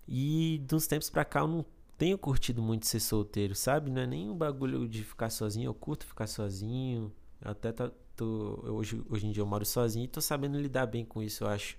E 0.07 0.63
de 0.67 0.75
uns 0.75 0.87
tempos 0.87 1.11
pra 1.11 1.25
cá 1.25 1.41
eu 1.41 1.49
não 1.49 1.65
tenho 1.97 2.17
curtido 2.19 2.63
muito 2.63 2.87
ser 2.87 3.01
solteiro, 3.01 3.55
sabe? 3.55 3.91
Não 3.91 4.03
é 4.03 4.07
nem 4.07 4.31
um 4.31 4.37
bagulho 4.37 4.89
de 4.89 5.03
ficar 5.03 5.31
sozinho, 5.31 5.69
eu 5.69 5.75
curto 5.75 6.07
ficar 6.07 6.27
sozinho. 6.27 7.13
Eu 7.41 7.51
até 7.51 7.73
tô, 7.73 7.91
tô 8.17 8.63
eu 8.65 8.75
hoje, 8.77 9.03
hoje 9.09 9.27
em 9.27 9.33
dia 9.33 9.43
eu 9.43 9.47
moro 9.47 9.65
sozinho 9.65 10.05
e 10.05 10.09
tô 10.09 10.21
sabendo 10.21 10.61
lidar 10.61 10.87
bem 10.87 11.05
com 11.05 11.23
isso, 11.23 11.45
eu 11.45 11.49
acho. 11.49 11.77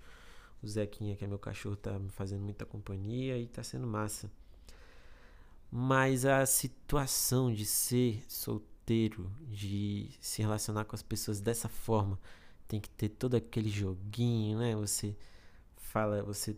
O 0.62 0.68
Zequinha, 0.68 1.16
que 1.16 1.24
é 1.24 1.28
meu 1.28 1.40
cachorro, 1.40 1.76
tá 1.76 1.98
me 1.98 2.10
fazendo 2.10 2.42
muita 2.44 2.66
companhia 2.66 3.38
e 3.38 3.48
tá 3.48 3.64
sendo 3.64 3.88
massa. 3.88 4.30
Mas 5.72 6.26
a 6.26 6.46
situação 6.46 7.54
de 7.54 7.66
ser 7.66 8.24
solteiro, 8.28 9.32
de 9.48 10.10
se 10.20 10.42
relacionar 10.42 10.86
com 10.86 10.96
as 10.96 11.04
pessoas 11.04 11.40
dessa 11.40 11.70
forma, 11.70 12.20
tem 12.68 12.80
que 12.80 12.90
ter 12.90 13.10
todo 13.10 13.36
aquele 13.36 13.70
joguinho, 13.70 14.60
né? 14.60 14.76
Você 14.76 15.16
fala, 15.76 16.24
você 16.24 16.58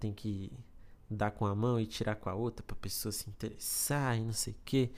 tem 0.00 0.12
que 0.12 0.52
dar 1.08 1.30
com 1.30 1.46
a 1.46 1.54
mão 1.54 1.78
e 1.78 1.86
tirar 1.86 2.16
com 2.16 2.28
a 2.28 2.34
outra 2.34 2.64
pra 2.64 2.76
pessoa 2.76 3.12
se 3.12 3.28
interessar 3.28 4.18
e 4.18 4.24
não 4.24 4.32
sei 4.32 4.52
o 4.54 4.56
que. 4.64 4.90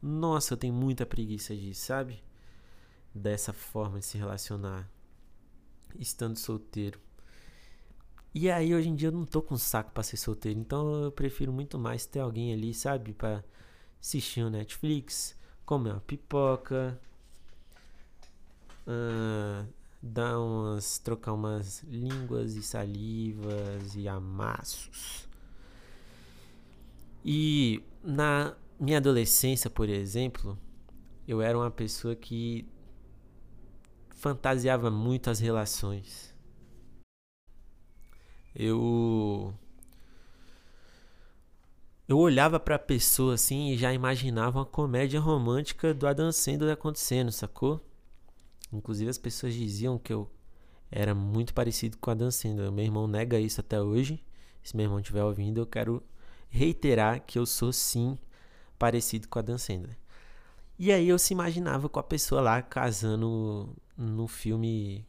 Nossa, 0.00 0.54
eu 0.54 0.58
tenho 0.58 0.74
muita 0.74 1.06
preguiça 1.06 1.56
disso, 1.56 1.86
sabe? 1.86 2.22
Dessa 3.14 3.52
forma 3.52 3.98
de 3.98 4.06
se 4.06 4.18
relacionar 4.18 4.88
estando 5.98 6.38
solteiro. 6.38 7.00
E 8.34 8.50
aí 8.50 8.74
hoje 8.74 8.88
em 8.88 8.94
dia 8.94 9.08
eu 9.08 9.12
não 9.12 9.26
tô 9.26 9.42
com 9.42 9.58
saco 9.58 9.90
para 9.92 10.02
ser 10.02 10.16
solteiro, 10.16 10.58
então 10.58 11.04
eu 11.04 11.12
prefiro 11.12 11.52
muito 11.52 11.78
mais 11.78 12.06
ter 12.06 12.20
alguém 12.20 12.52
ali, 12.52 12.72
sabe, 12.72 13.12
para 13.12 13.44
assistir 14.00 14.42
um 14.42 14.48
Netflix, 14.48 15.36
comer 15.66 15.90
uma 15.90 16.00
pipoca, 16.00 16.98
uh, 18.86 19.66
dar 20.02 20.38
umas 20.38 20.98
trocar 20.98 21.34
umas 21.34 21.82
línguas 21.82 22.56
e 22.56 22.62
salivas 22.62 23.94
e 23.94 24.08
amassos. 24.08 25.28
E 27.22 27.84
na 28.02 28.56
minha 28.80 28.96
adolescência, 28.96 29.68
por 29.68 29.90
exemplo, 29.90 30.58
eu 31.28 31.42
era 31.42 31.56
uma 31.56 31.70
pessoa 31.70 32.16
que 32.16 32.66
fantasiava 34.08 34.90
muito 34.90 35.28
as 35.28 35.38
relações 35.38 36.31
eu 38.54 39.54
eu 42.08 42.18
olhava 42.18 42.60
para 42.60 42.74
a 42.76 42.78
pessoa 42.78 43.34
assim 43.34 43.70
e 43.70 43.76
já 43.76 43.92
imaginava 43.92 44.58
uma 44.58 44.66
comédia 44.66 45.20
romântica 45.20 45.94
do 45.94 46.06
Adam 46.06 46.30
Sandler 46.32 46.72
acontecendo, 46.72 47.32
sacou? 47.32 47.80
Inclusive 48.72 49.10
as 49.10 49.18
pessoas 49.18 49.54
diziam 49.54 49.98
que 49.98 50.12
eu 50.12 50.30
era 50.90 51.14
muito 51.14 51.54
parecido 51.54 51.96
com 51.98 52.10
a 52.10 52.14
Dan 52.14 52.30
Sandler. 52.30 52.70
Meu 52.70 52.84
irmão 52.84 53.06
nega 53.06 53.38
isso 53.40 53.60
até 53.60 53.80
hoje. 53.80 54.22
Se 54.62 54.76
meu 54.76 54.84
irmão 54.84 55.00
estiver 55.00 55.24
ouvindo, 55.24 55.58
eu 55.60 55.66
quero 55.66 56.02
reiterar 56.50 57.22
que 57.24 57.38
eu 57.38 57.46
sou 57.46 57.72
sim 57.72 58.18
parecido 58.78 59.28
com 59.28 59.38
a 59.38 59.42
Dan 59.42 59.58
Sandler. 59.58 59.96
E 60.78 60.92
aí 60.92 61.08
eu 61.08 61.18
se 61.18 61.32
imaginava 61.32 61.88
com 61.88 61.98
a 61.98 62.02
pessoa 62.02 62.40
lá 62.40 62.60
casando 62.60 63.74
no 63.96 64.26
filme 64.28 65.06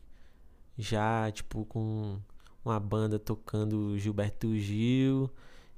já 0.77 1.32
tipo 1.32 1.65
com 1.65 2.19
uma 2.63 2.80
banda 2.80 3.19
tocando 3.19 3.97
Gilberto 3.97 4.56
Gil 4.58 5.30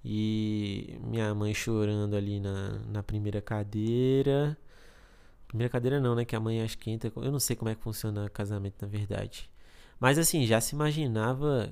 e 0.03 0.99
minha 1.03 1.33
mãe 1.33 1.53
chorando 1.53 2.15
ali 2.15 2.39
na, 2.39 2.79
na 2.87 3.03
primeira 3.03 3.41
cadeira. 3.41 4.57
Primeira 5.47 5.69
cadeira 5.69 5.99
não, 5.99 6.15
né? 6.15 6.25
Que 6.25 6.35
a 6.35 6.39
mãe 6.39 6.61
acho 6.61 6.77
que 6.77 6.91
entra. 6.91 7.11
Eu 7.15 7.31
não 7.31 7.39
sei 7.39 7.55
como 7.55 7.69
é 7.69 7.75
que 7.75 7.81
funciona 7.81 8.29
casamento 8.29 8.75
na 8.81 8.87
verdade. 8.87 9.49
Mas 9.99 10.19
assim, 10.19 10.45
já 10.45 10.61
se 10.61 10.75
imaginava 10.75 11.71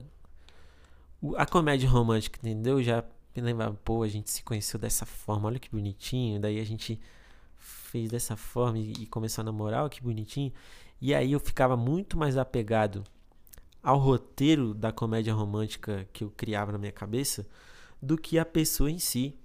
a 1.38 1.46
comédia 1.46 1.88
romântica, 1.90 2.40
entendeu? 2.40 2.82
Já 2.82 3.04
me 3.36 3.42
lembrava, 3.42 3.78
pô, 3.84 4.04
a 4.04 4.08
gente 4.08 4.30
se 4.32 4.44
conheceu 4.44 4.80
dessa 4.80 5.06
forma, 5.06 5.48
olha 5.48 5.60
que 5.60 5.70
bonitinho. 5.70 6.40
Daí 6.40 6.60
a 6.60 6.66
gente 6.66 7.00
fez 7.58 8.10
dessa 8.10 8.36
forma 8.36 8.80
e, 8.80 8.94
e 8.94 9.06
começou 9.06 9.42
a 9.44 9.46
namorar, 9.46 9.82
olha 9.82 9.90
que 9.90 10.02
bonitinho. 10.02 10.52
E 11.02 11.14
aí 11.14 11.32
eu 11.34 11.40
ficava 11.40 11.78
muito 11.78 12.18
mais 12.18 12.38
apegado 12.38 13.04
ao 13.84 14.00
roteiro 14.00 14.74
da 14.74 14.94
comédia 14.94 15.34
romântica 15.34 16.08
que 16.14 16.24
eu 16.24 16.32
criava 16.32 16.72
na 16.72 16.78
minha 16.78 16.92
cabeça 16.92 17.46
do 18.02 18.18
que 18.18 18.40
a 18.40 18.46
pessoa 18.46 18.90
em 18.90 18.98
si. 18.98 19.38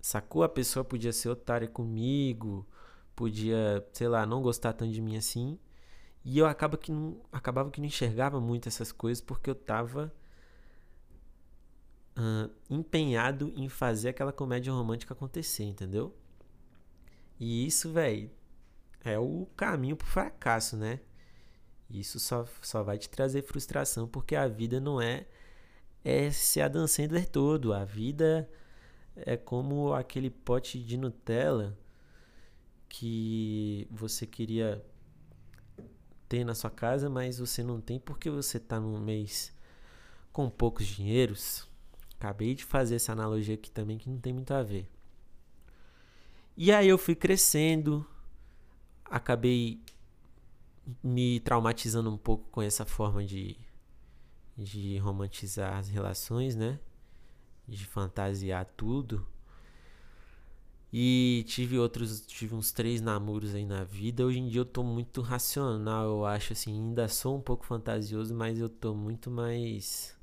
Sacou? 0.00 0.42
A 0.42 0.48
pessoa 0.48 0.84
podia 0.84 1.12
ser 1.12 1.28
otária 1.28 1.68
comigo, 1.68 2.66
podia, 3.14 3.86
sei 3.92 4.08
lá, 4.08 4.26
não 4.26 4.42
gostar 4.42 4.72
tanto 4.72 4.92
de 4.92 5.00
mim 5.00 5.16
assim. 5.16 5.58
E 6.24 6.38
eu 6.38 6.46
acaba 6.46 6.76
que 6.76 6.90
não, 6.90 7.20
acabava 7.30 7.70
que 7.70 7.80
não 7.80 7.86
enxergava 7.86 8.40
muito 8.40 8.68
essas 8.68 8.90
coisas 8.90 9.20
porque 9.22 9.48
eu 9.48 9.54
tava 9.54 10.12
uh, 12.18 12.50
empenhado 12.68 13.52
em 13.56 13.68
fazer 13.68 14.08
aquela 14.08 14.32
comédia 14.32 14.72
romântica 14.72 15.14
acontecer, 15.14 15.64
entendeu? 15.64 16.12
E 17.38 17.64
isso, 17.66 17.92
velho, 17.92 18.30
é 19.04 19.18
o 19.18 19.46
caminho 19.56 19.96
pro 19.96 20.06
fracasso, 20.06 20.76
né? 20.76 21.00
Isso 21.90 22.18
só, 22.18 22.44
só 22.62 22.82
vai 22.82 22.98
te 22.98 23.08
trazer 23.08 23.42
frustração, 23.42 24.08
porque 24.08 24.34
a 24.34 24.48
vida 24.48 24.80
não 24.80 25.00
é, 25.00 25.26
é 26.04 26.30
ser 26.30 26.62
a 26.62 26.68
Dan 26.68 26.86
Sandler 26.86 27.28
todo. 27.28 27.72
A 27.72 27.84
vida 27.84 28.48
é 29.14 29.36
como 29.36 29.94
aquele 29.94 30.30
pote 30.30 30.78
de 30.82 30.96
Nutella 30.96 31.76
que 32.88 33.86
você 33.90 34.26
queria 34.26 34.84
ter 36.28 36.44
na 36.44 36.54
sua 36.54 36.70
casa, 36.70 37.08
mas 37.08 37.38
você 37.38 37.62
não 37.62 37.80
tem 37.80 37.98
porque 37.98 38.28
você 38.30 38.56
está 38.56 38.80
num 38.80 38.98
mês 38.98 39.54
com 40.32 40.50
poucos 40.50 40.86
dinheiros. 40.86 41.68
Acabei 42.18 42.54
de 42.54 42.64
fazer 42.64 42.96
essa 42.96 43.12
analogia 43.12 43.54
aqui 43.54 43.70
também 43.70 43.98
que 43.98 44.08
não 44.08 44.18
tem 44.18 44.32
muito 44.32 44.52
a 44.52 44.62
ver. 44.62 44.88
E 46.56 46.72
aí 46.72 46.88
eu 46.88 46.96
fui 46.96 47.14
crescendo, 47.14 48.06
acabei 49.04 49.80
me 51.02 51.40
traumatizando 51.40 52.10
um 52.10 52.16
pouco 52.16 52.48
com 52.50 52.62
essa 52.62 52.84
forma 52.84 53.24
de, 53.24 53.56
de 54.56 54.98
romantizar 54.98 55.76
as 55.76 55.88
relações, 55.88 56.54
né? 56.54 56.78
De 57.66 57.84
fantasiar 57.86 58.64
tudo. 58.76 59.26
E 60.92 61.44
tive 61.48 61.78
outros, 61.78 62.20
tive 62.24 62.54
uns 62.54 62.72
três 62.72 63.00
namoros 63.00 63.54
aí 63.54 63.66
na 63.66 63.84
vida. 63.84 64.24
Hoje 64.24 64.38
em 64.38 64.48
dia 64.48 64.60
eu 64.60 64.64
tô 64.64 64.82
muito 64.82 65.20
racional, 65.20 66.04
eu 66.04 66.24
acho 66.24 66.52
assim, 66.52 66.72
ainda 66.72 67.08
sou 67.08 67.36
um 67.36 67.40
pouco 67.40 67.66
fantasioso, 67.66 68.34
mas 68.34 68.58
eu 68.58 68.68
tô 68.68 68.94
muito 68.94 69.30
mais 69.30 70.16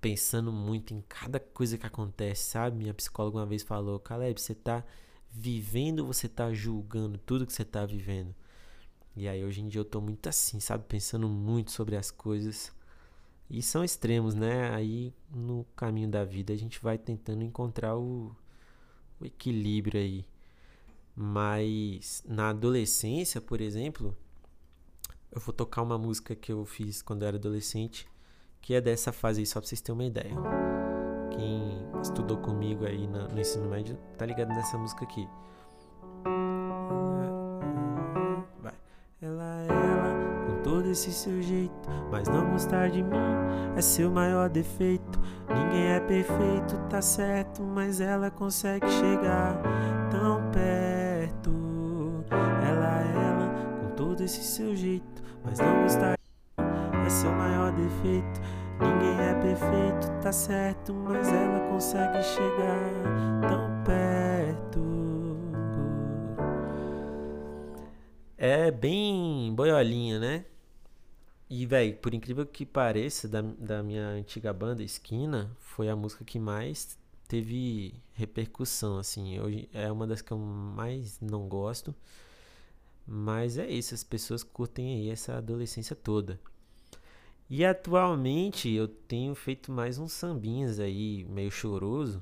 pensando 0.00 0.52
muito 0.52 0.94
em 0.94 1.02
cada 1.08 1.38
coisa 1.40 1.76
que 1.78 1.86
acontece, 1.86 2.50
sabe? 2.50 2.78
Minha 2.78 2.94
psicóloga 2.94 3.38
uma 3.38 3.46
vez 3.46 3.62
falou: 3.62 3.98
"Caleb, 4.00 4.40
você 4.40 4.54
tá 4.54 4.84
vivendo, 5.30 6.06
você 6.06 6.28
tá 6.28 6.52
julgando 6.52 7.18
tudo 7.18 7.46
que 7.46 7.52
você 7.52 7.64
tá 7.64 7.84
vivendo?" 7.84 8.34
E 9.16 9.26
aí 9.26 9.42
hoje 9.42 9.62
em 9.62 9.68
dia 9.68 9.80
eu 9.80 9.84
tô 9.84 9.98
muito 10.00 10.28
assim, 10.28 10.60
sabe? 10.60 10.84
Pensando 10.86 11.26
muito 11.26 11.70
sobre 11.70 11.96
as 11.96 12.10
coisas. 12.10 12.70
E 13.48 13.62
são 13.62 13.82
extremos, 13.82 14.34
né? 14.34 14.70
Aí 14.74 15.14
no 15.30 15.64
caminho 15.74 16.10
da 16.10 16.22
vida 16.22 16.52
a 16.52 16.56
gente 16.56 16.78
vai 16.82 16.98
tentando 16.98 17.42
encontrar 17.42 17.96
o, 17.96 18.36
o 19.18 19.24
equilíbrio 19.24 19.98
aí. 19.98 20.26
Mas 21.14 22.22
na 22.28 22.50
adolescência, 22.50 23.40
por 23.40 23.62
exemplo, 23.62 24.14
eu 25.32 25.40
vou 25.40 25.54
tocar 25.54 25.80
uma 25.80 25.96
música 25.96 26.34
que 26.34 26.52
eu 26.52 26.66
fiz 26.66 27.00
quando 27.00 27.22
eu 27.22 27.28
era 27.28 27.38
adolescente, 27.38 28.06
que 28.60 28.74
é 28.74 28.82
dessa 28.82 29.12
fase 29.12 29.40
aí, 29.40 29.46
só 29.46 29.60
pra 29.60 29.66
vocês 29.66 29.80
terem 29.80 29.98
uma 29.98 30.04
ideia. 30.04 30.34
Quem 31.30 32.00
estudou 32.02 32.36
comigo 32.36 32.84
aí 32.84 33.06
no, 33.06 33.28
no 33.28 33.40
ensino 33.40 33.66
médio 33.66 33.96
tá 34.18 34.26
ligado 34.26 34.48
nessa 34.48 34.76
música 34.76 35.04
aqui. 35.04 35.26
Esse 40.96 41.12
seu 41.12 41.42
jeito. 41.42 41.88
Mas 42.10 42.26
não 42.26 42.50
gostar 42.50 42.88
de 42.88 43.02
mim 43.02 43.16
é 43.76 43.80
seu 43.82 44.10
maior 44.10 44.48
defeito. 44.48 45.20
Ninguém 45.48 45.88
é 45.88 46.00
perfeito, 46.00 46.76
tá 46.88 47.02
certo, 47.02 47.62
mas 47.62 48.00
ela 48.00 48.30
consegue 48.30 48.88
chegar 48.88 49.60
tão 50.10 50.50
perto. 50.50 51.52
Ela, 52.66 53.00
ela, 53.14 53.54
com 53.80 53.94
todo 53.94 54.22
esse 54.22 54.42
seu 54.42 54.74
jeito. 54.74 55.22
Mas 55.44 55.58
não 55.58 55.82
gostar 55.82 56.16
de 56.16 56.66
mim 56.96 57.06
é 57.06 57.10
seu 57.10 57.30
maior 57.30 57.70
defeito. 57.72 58.40
Ninguém 58.80 59.20
é 59.20 59.34
perfeito, 59.34 60.10
tá 60.22 60.32
certo, 60.32 60.94
mas 60.94 61.28
ela 61.28 61.60
consegue 61.70 62.22
chegar 62.22 63.48
tão 63.48 63.84
perto. 63.84 64.86
É 68.38 68.70
bem 68.70 69.54
boiolinha, 69.54 70.18
né? 70.18 70.44
E, 71.48 71.64
velho, 71.64 71.96
por 71.98 72.12
incrível 72.12 72.44
que 72.44 72.66
pareça, 72.66 73.28
da, 73.28 73.40
da 73.40 73.82
minha 73.82 74.08
antiga 74.08 74.52
banda, 74.52 74.82
Esquina, 74.82 75.50
foi 75.60 75.88
a 75.88 75.94
música 75.94 76.24
que 76.24 76.38
mais 76.38 76.98
teve 77.28 77.94
repercussão, 78.14 78.98
assim. 78.98 79.38
Hoje 79.38 79.68
é 79.72 79.90
uma 79.90 80.06
das 80.06 80.22
que 80.22 80.32
eu 80.32 80.38
mais 80.38 81.20
não 81.20 81.48
gosto. 81.48 81.94
Mas 83.06 83.58
é 83.58 83.68
isso, 83.68 83.94
as 83.94 84.02
pessoas 84.02 84.42
curtem 84.42 84.96
aí 84.96 85.10
essa 85.10 85.36
adolescência 85.36 85.94
toda. 85.94 86.40
E 87.48 87.64
atualmente 87.64 88.68
eu 88.68 88.88
tenho 88.88 89.32
feito 89.34 89.70
mais 89.70 89.98
uns 89.98 90.12
sambinhas 90.12 90.80
aí, 90.80 91.24
meio 91.30 91.50
choroso. 91.50 92.20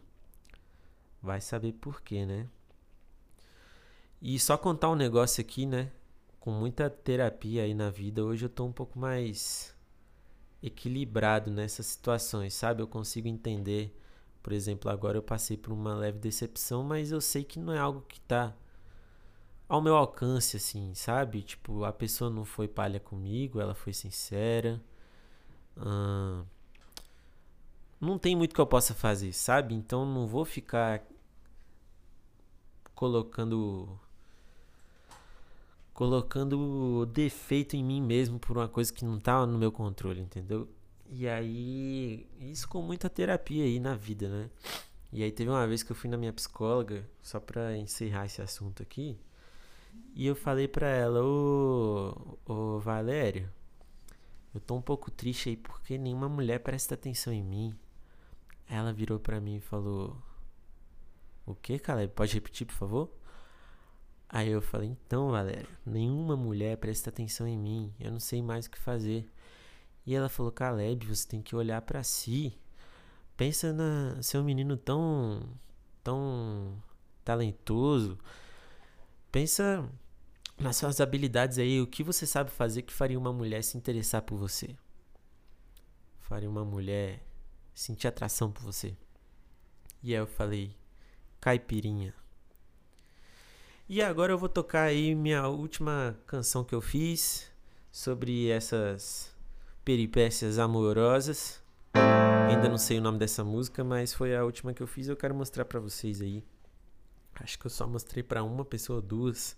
Vai 1.23 1.41
saber 1.41 1.73
por 1.73 2.03
quê, 2.03 2.27
né? 2.27 2.47
E 4.21 4.39
só 4.39 4.59
contar 4.59 4.91
um 4.91 4.95
negócio 4.95 5.41
aqui, 5.41 5.65
né? 5.65 5.91
Com 6.45 6.51
muita 6.51 6.91
terapia 6.91 7.63
aí 7.63 7.73
na 7.73 7.89
vida, 7.89 8.23
hoje 8.23 8.45
eu 8.45 8.51
tô 8.51 8.67
um 8.67 8.73
pouco 8.73 8.99
mais 8.99 9.75
equilibrado 10.63 11.51
nessas 11.51 11.87
situações, 11.87 12.53
sabe? 12.53 12.83
Eu 12.83 12.87
consigo 12.87 13.27
entender. 13.27 13.99
Por 14.43 14.53
exemplo, 14.53 14.91
agora 14.91 15.17
eu 15.17 15.23
passei 15.23 15.57
por 15.57 15.73
uma 15.73 15.95
leve 15.95 16.19
decepção, 16.19 16.83
mas 16.85 17.11
eu 17.11 17.21
sei 17.23 17.45
que 17.45 17.59
não 17.59 17.73
é 17.73 17.79
algo 17.79 18.03
que 18.03 18.21
tá 18.21 18.55
ao 19.67 19.81
meu 19.81 19.97
alcance, 19.97 20.59
assim, 20.59 20.95
sabe? 20.95 21.41
Tipo, 21.43 21.83
a 21.83 21.93
pessoa 21.95 22.29
não 22.29 22.45
foi 22.45 22.69
palha 22.69 23.01
comigo, 23.01 23.59
ela 23.59 23.75
foi 23.75 23.95
sincera 23.95 24.79
não 28.01 28.19
tem 28.19 28.37
muito 28.37 28.55
que 28.55 28.61
eu 28.61 28.67
possa 28.67 28.95
fazer, 28.95 29.33
sabe? 29.33 29.75
Então 29.75 30.05
não 30.05 30.27
vou 30.27 30.45
ficar 30.45 31.03
colocando 32.95 33.99
colocando 35.95 37.07
defeito 37.07 37.77
em 37.77 37.85
mim 37.85 38.03
mesmo 38.03 38.39
por 38.39 38.59
uma 38.59 38.69
coisa 38.69 38.93
que 38.93 39.05
não 39.05 39.19
tá 39.19 39.47
no 39.47 39.57
meu 39.57 39.73
controle, 39.73 40.21
entendeu? 40.21 40.69
E 41.09 41.29
aí, 41.29 42.27
isso 42.41 42.69
com 42.69 42.83
muita 42.83 43.09
terapia 43.09 43.65
aí 43.65 43.79
na 43.79 43.95
vida, 43.95 44.29
né? 44.29 44.51
E 45.13 45.23
aí 45.23 45.31
teve 45.31 45.49
uma 45.49 45.67
vez 45.67 45.83
que 45.83 45.93
eu 45.93 45.97
fui 45.97 46.11
na 46.11 46.17
minha 46.17 46.33
psicóloga, 46.33 47.09
só 47.23 47.39
pra 47.39 47.77
encerrar 47.77 48.27
esse 48.27 48.43
assunto 48.43 48.83
aqui, 48.83 49.17
e 50.15 50.27
eu 50.27 50.35
falei 50.35 50.67
pra 50.67 50.89
ela, 50.89 51.25
ô, 51.25 52.39
ô 52.45 52.81
Valério, 52.81 53.49
eu 54.55 54.61
tô 54.61 54.77
um 54.77 54.83
pouco 54.83 55.11
triste 55.11 55.49
aí 55.49 55.57
porque 55.57 55.99
nenhuma 55.99 56.29
mulher 56.29 56.61
presta 56.61 56.95
atenção 56.95 57.33
em 57.33 57.43
mim. 57.43 57.75
Ela 58.69 58.93
virou 58.93 59.19
para 59.19 59.41
mim 59.41 59.57
e 59.57 59.61
falou: 59.61 60.17
O 61.45 61.55
que, 61.55 61.79
Caleb? 61.79 62.13
Pode 62.15 62.35
repetir, 62.35 62.67
por 62.67 62.75
favor? 62.75 63.11
Aí 64.29 64.51
eu 64.51 64.63
falei: 64.63 64.89
Então, 64.89 65.31
Valéria, 65.31 65.69
nenhuma 65.85 66.37
mulher 66.37 66.77
presta 66.79 67.11
atenção 67.11 67.47
em 67.47 67.59
mim. 67.59 67.95
Eu 67.99 68.11
não 68.11 68.21
sei 68.21 68.43
mais 68.43 68.67
o 68.67 68.71
que 68.71 68.79
fazer. 68.79 69.29
E 70.07 70.15
ela 70.15 70.29
falou: 70.29 70.53
Caleb, 70.53 71.07
você 71.07 71.27
tem 71.27 71.43
que 71.43 71.57
olhar 71.57 71.81
para 71.83 72.03
si. 72.03 72.59
Pensa 73.37 73.73
na 73.73 74.23
ser 74.23 74.39
um 74.39 74.45
menino 74.45 74.77
tão 74.77 75.43
tão 76.03 76.83
talentoso. 77.25 78.19
Pensa 79.33 79.89
nas 80.59 80.77
suas 80.77 81.01
habilidades 81.01 81.59
aí, 81.59 81.81
o 81.81 81.87
que 81.87 82.05
você 82.05 82.27
sabe 82.27 82.51
fazer 82.51 82.83
que 82.83 82.93
faria 82.93 83.19
uma 83.19 83.33
mulher 83.33 83.63
se 83.65 83.77
interessar 83.77 84.23
por 84.23 84.37
você? 84.39 84.77
Faria 86.21 86.49
uma 86.49 86.65
mulher 86.65 87.21
sentir 87.75 88.07
atração 88.07 88.53
por 88.53 88.63
você? 88.63 88.97
E 90.03 90.15
aí 90.15 90.21
eu 90.21 90.27
falei, 90.27 90.77
caipirinha. 91.41 92.15
E 93.87 94.01
agora 94.01 94.33
eu 94.33 94.39
vou 94.39 94.49
tocar 94.49 94.85
aí 94.85 95.15
minha 95.15 95.47
última 95.47 96.19
canção 96.27 96.65
que 96.65 96.75
eu 96.75 96.81
fiz 96.81 97.53
sobre 97.93 98.49
essas 98.49 99.37
peripécias 99.85 100.59
amorosas. 100.59 101.63
Ainda 102.49 102.67
não 102.67 102.79
sei 102.79 102.99
o 102.99 103.03
nome 103.03 103.19
dessa 103.19 103.45
música, 103.45 103.85
mas 103.85 104.15
foi 104.15 104.35
a 104.35 104.43
última 104.43 104.73
que 104.73 104.83
eu 104.83 104.87
fiz. 104.87 105.07
Eu 105.07 105.17
quero 105.17 105.35
mostrar 105.35 105.67
para 105.67 105.79
vocês 105.81 106.23
aí. 106.23 106.43
Acho 107.35 107.59
que 107.59 107.67
eu 107.67 107.71
só 107.71 107.87
mostrei 107.87 108.23
para 108.23 108.43
uma 108.43 108.65
pessoa, 108.65 109.03
duas. 109.03 109.55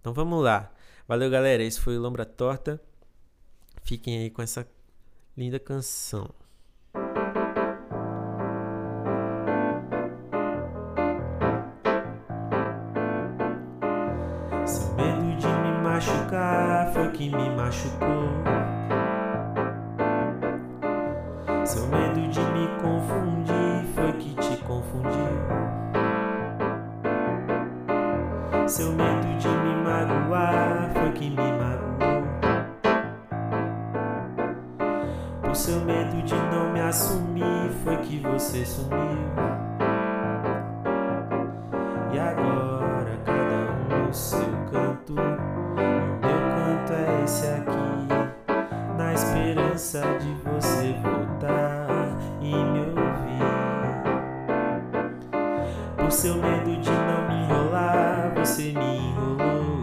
Então 0.00 0.14
vamos 0.14 0.44
lá. 0.44 0.72
Valeu, 1.08 1.28
galera. 1.28 1.60
Esse 1.60 1.80
foi 1.80 1.98
o 1.98 2.00
Lombra 2.00 2.24
Torta. 2.24 2.80
Fiquem 3.82 4.20
aí 4.20 4.30
com 4.30 4.42
essa 4.42 4.64
linda 5.36 5.58
canção. 5.58 6.32
Machucar 15.96 16.92
foi 16.92 17.08
que 17.12 17.34
me 17.34 17.48
machucou. 17.56 18.28
Seu 21.64 21.86
medo 21.86 22.28
de 22.28 22.40
me 22.40 22.68
confundir 22.82 23.86
foi 23.94 24.12
que 24.12 24.34
te 24.34 24.62
confundiu. 24.64 25.10
Seu 28.66 28.92
medo 28.92 29.38
de 29.38 29.48
me 29.48 29.74
magoar 29.84 30.90
foi 30.92 31.12
que 31.12 31.30
me 31.30 31.52
magoou. 31.52 32.24
Por 35.40 35.56
seu 35.56 35.80
medo 35.80 36.22
de 36.22 36.34
não 36.34 36.74
me 36.74 36.80
assumir 36.80 37.70
foi 37.82 37.96
que 37.98 38.18
você 38.18 38.66
sumiu. 38.66 39.65
Por 56.06 56.12
seu 56.12 56.36
medo 56.36 56.80
de 56.80 56.88
não 56.88 57.26
me 57.26 57.42
enrolar, 57.42 58.32
você 58.36 58.72
me 58.72 58.96
enrolou. 58.96 59.82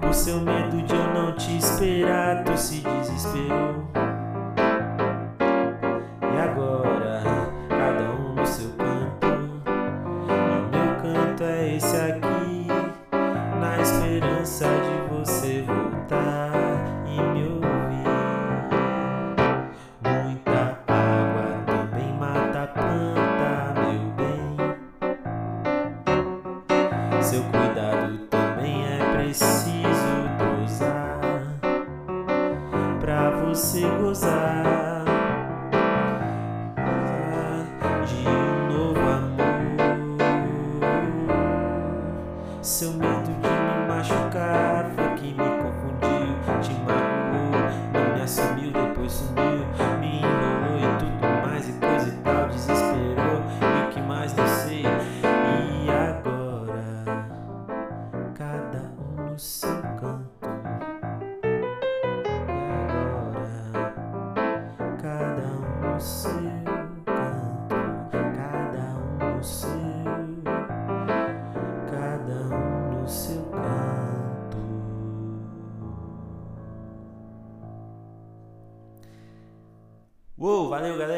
Por 0.00 0.14
seu 0.14 0.40
medo 0.40 0.80
de 0.82 0.94
eu 0.94 1.12
não 1.12 1.34
te 1.34 1.56
esperar, 1.58 2.44
tu 2.44 2.56
se 2.56 2.76
desesperou. 2.76 3.67
De 38.08 38.37
valeu, 80.88 80.96
galera. 80.96 81.17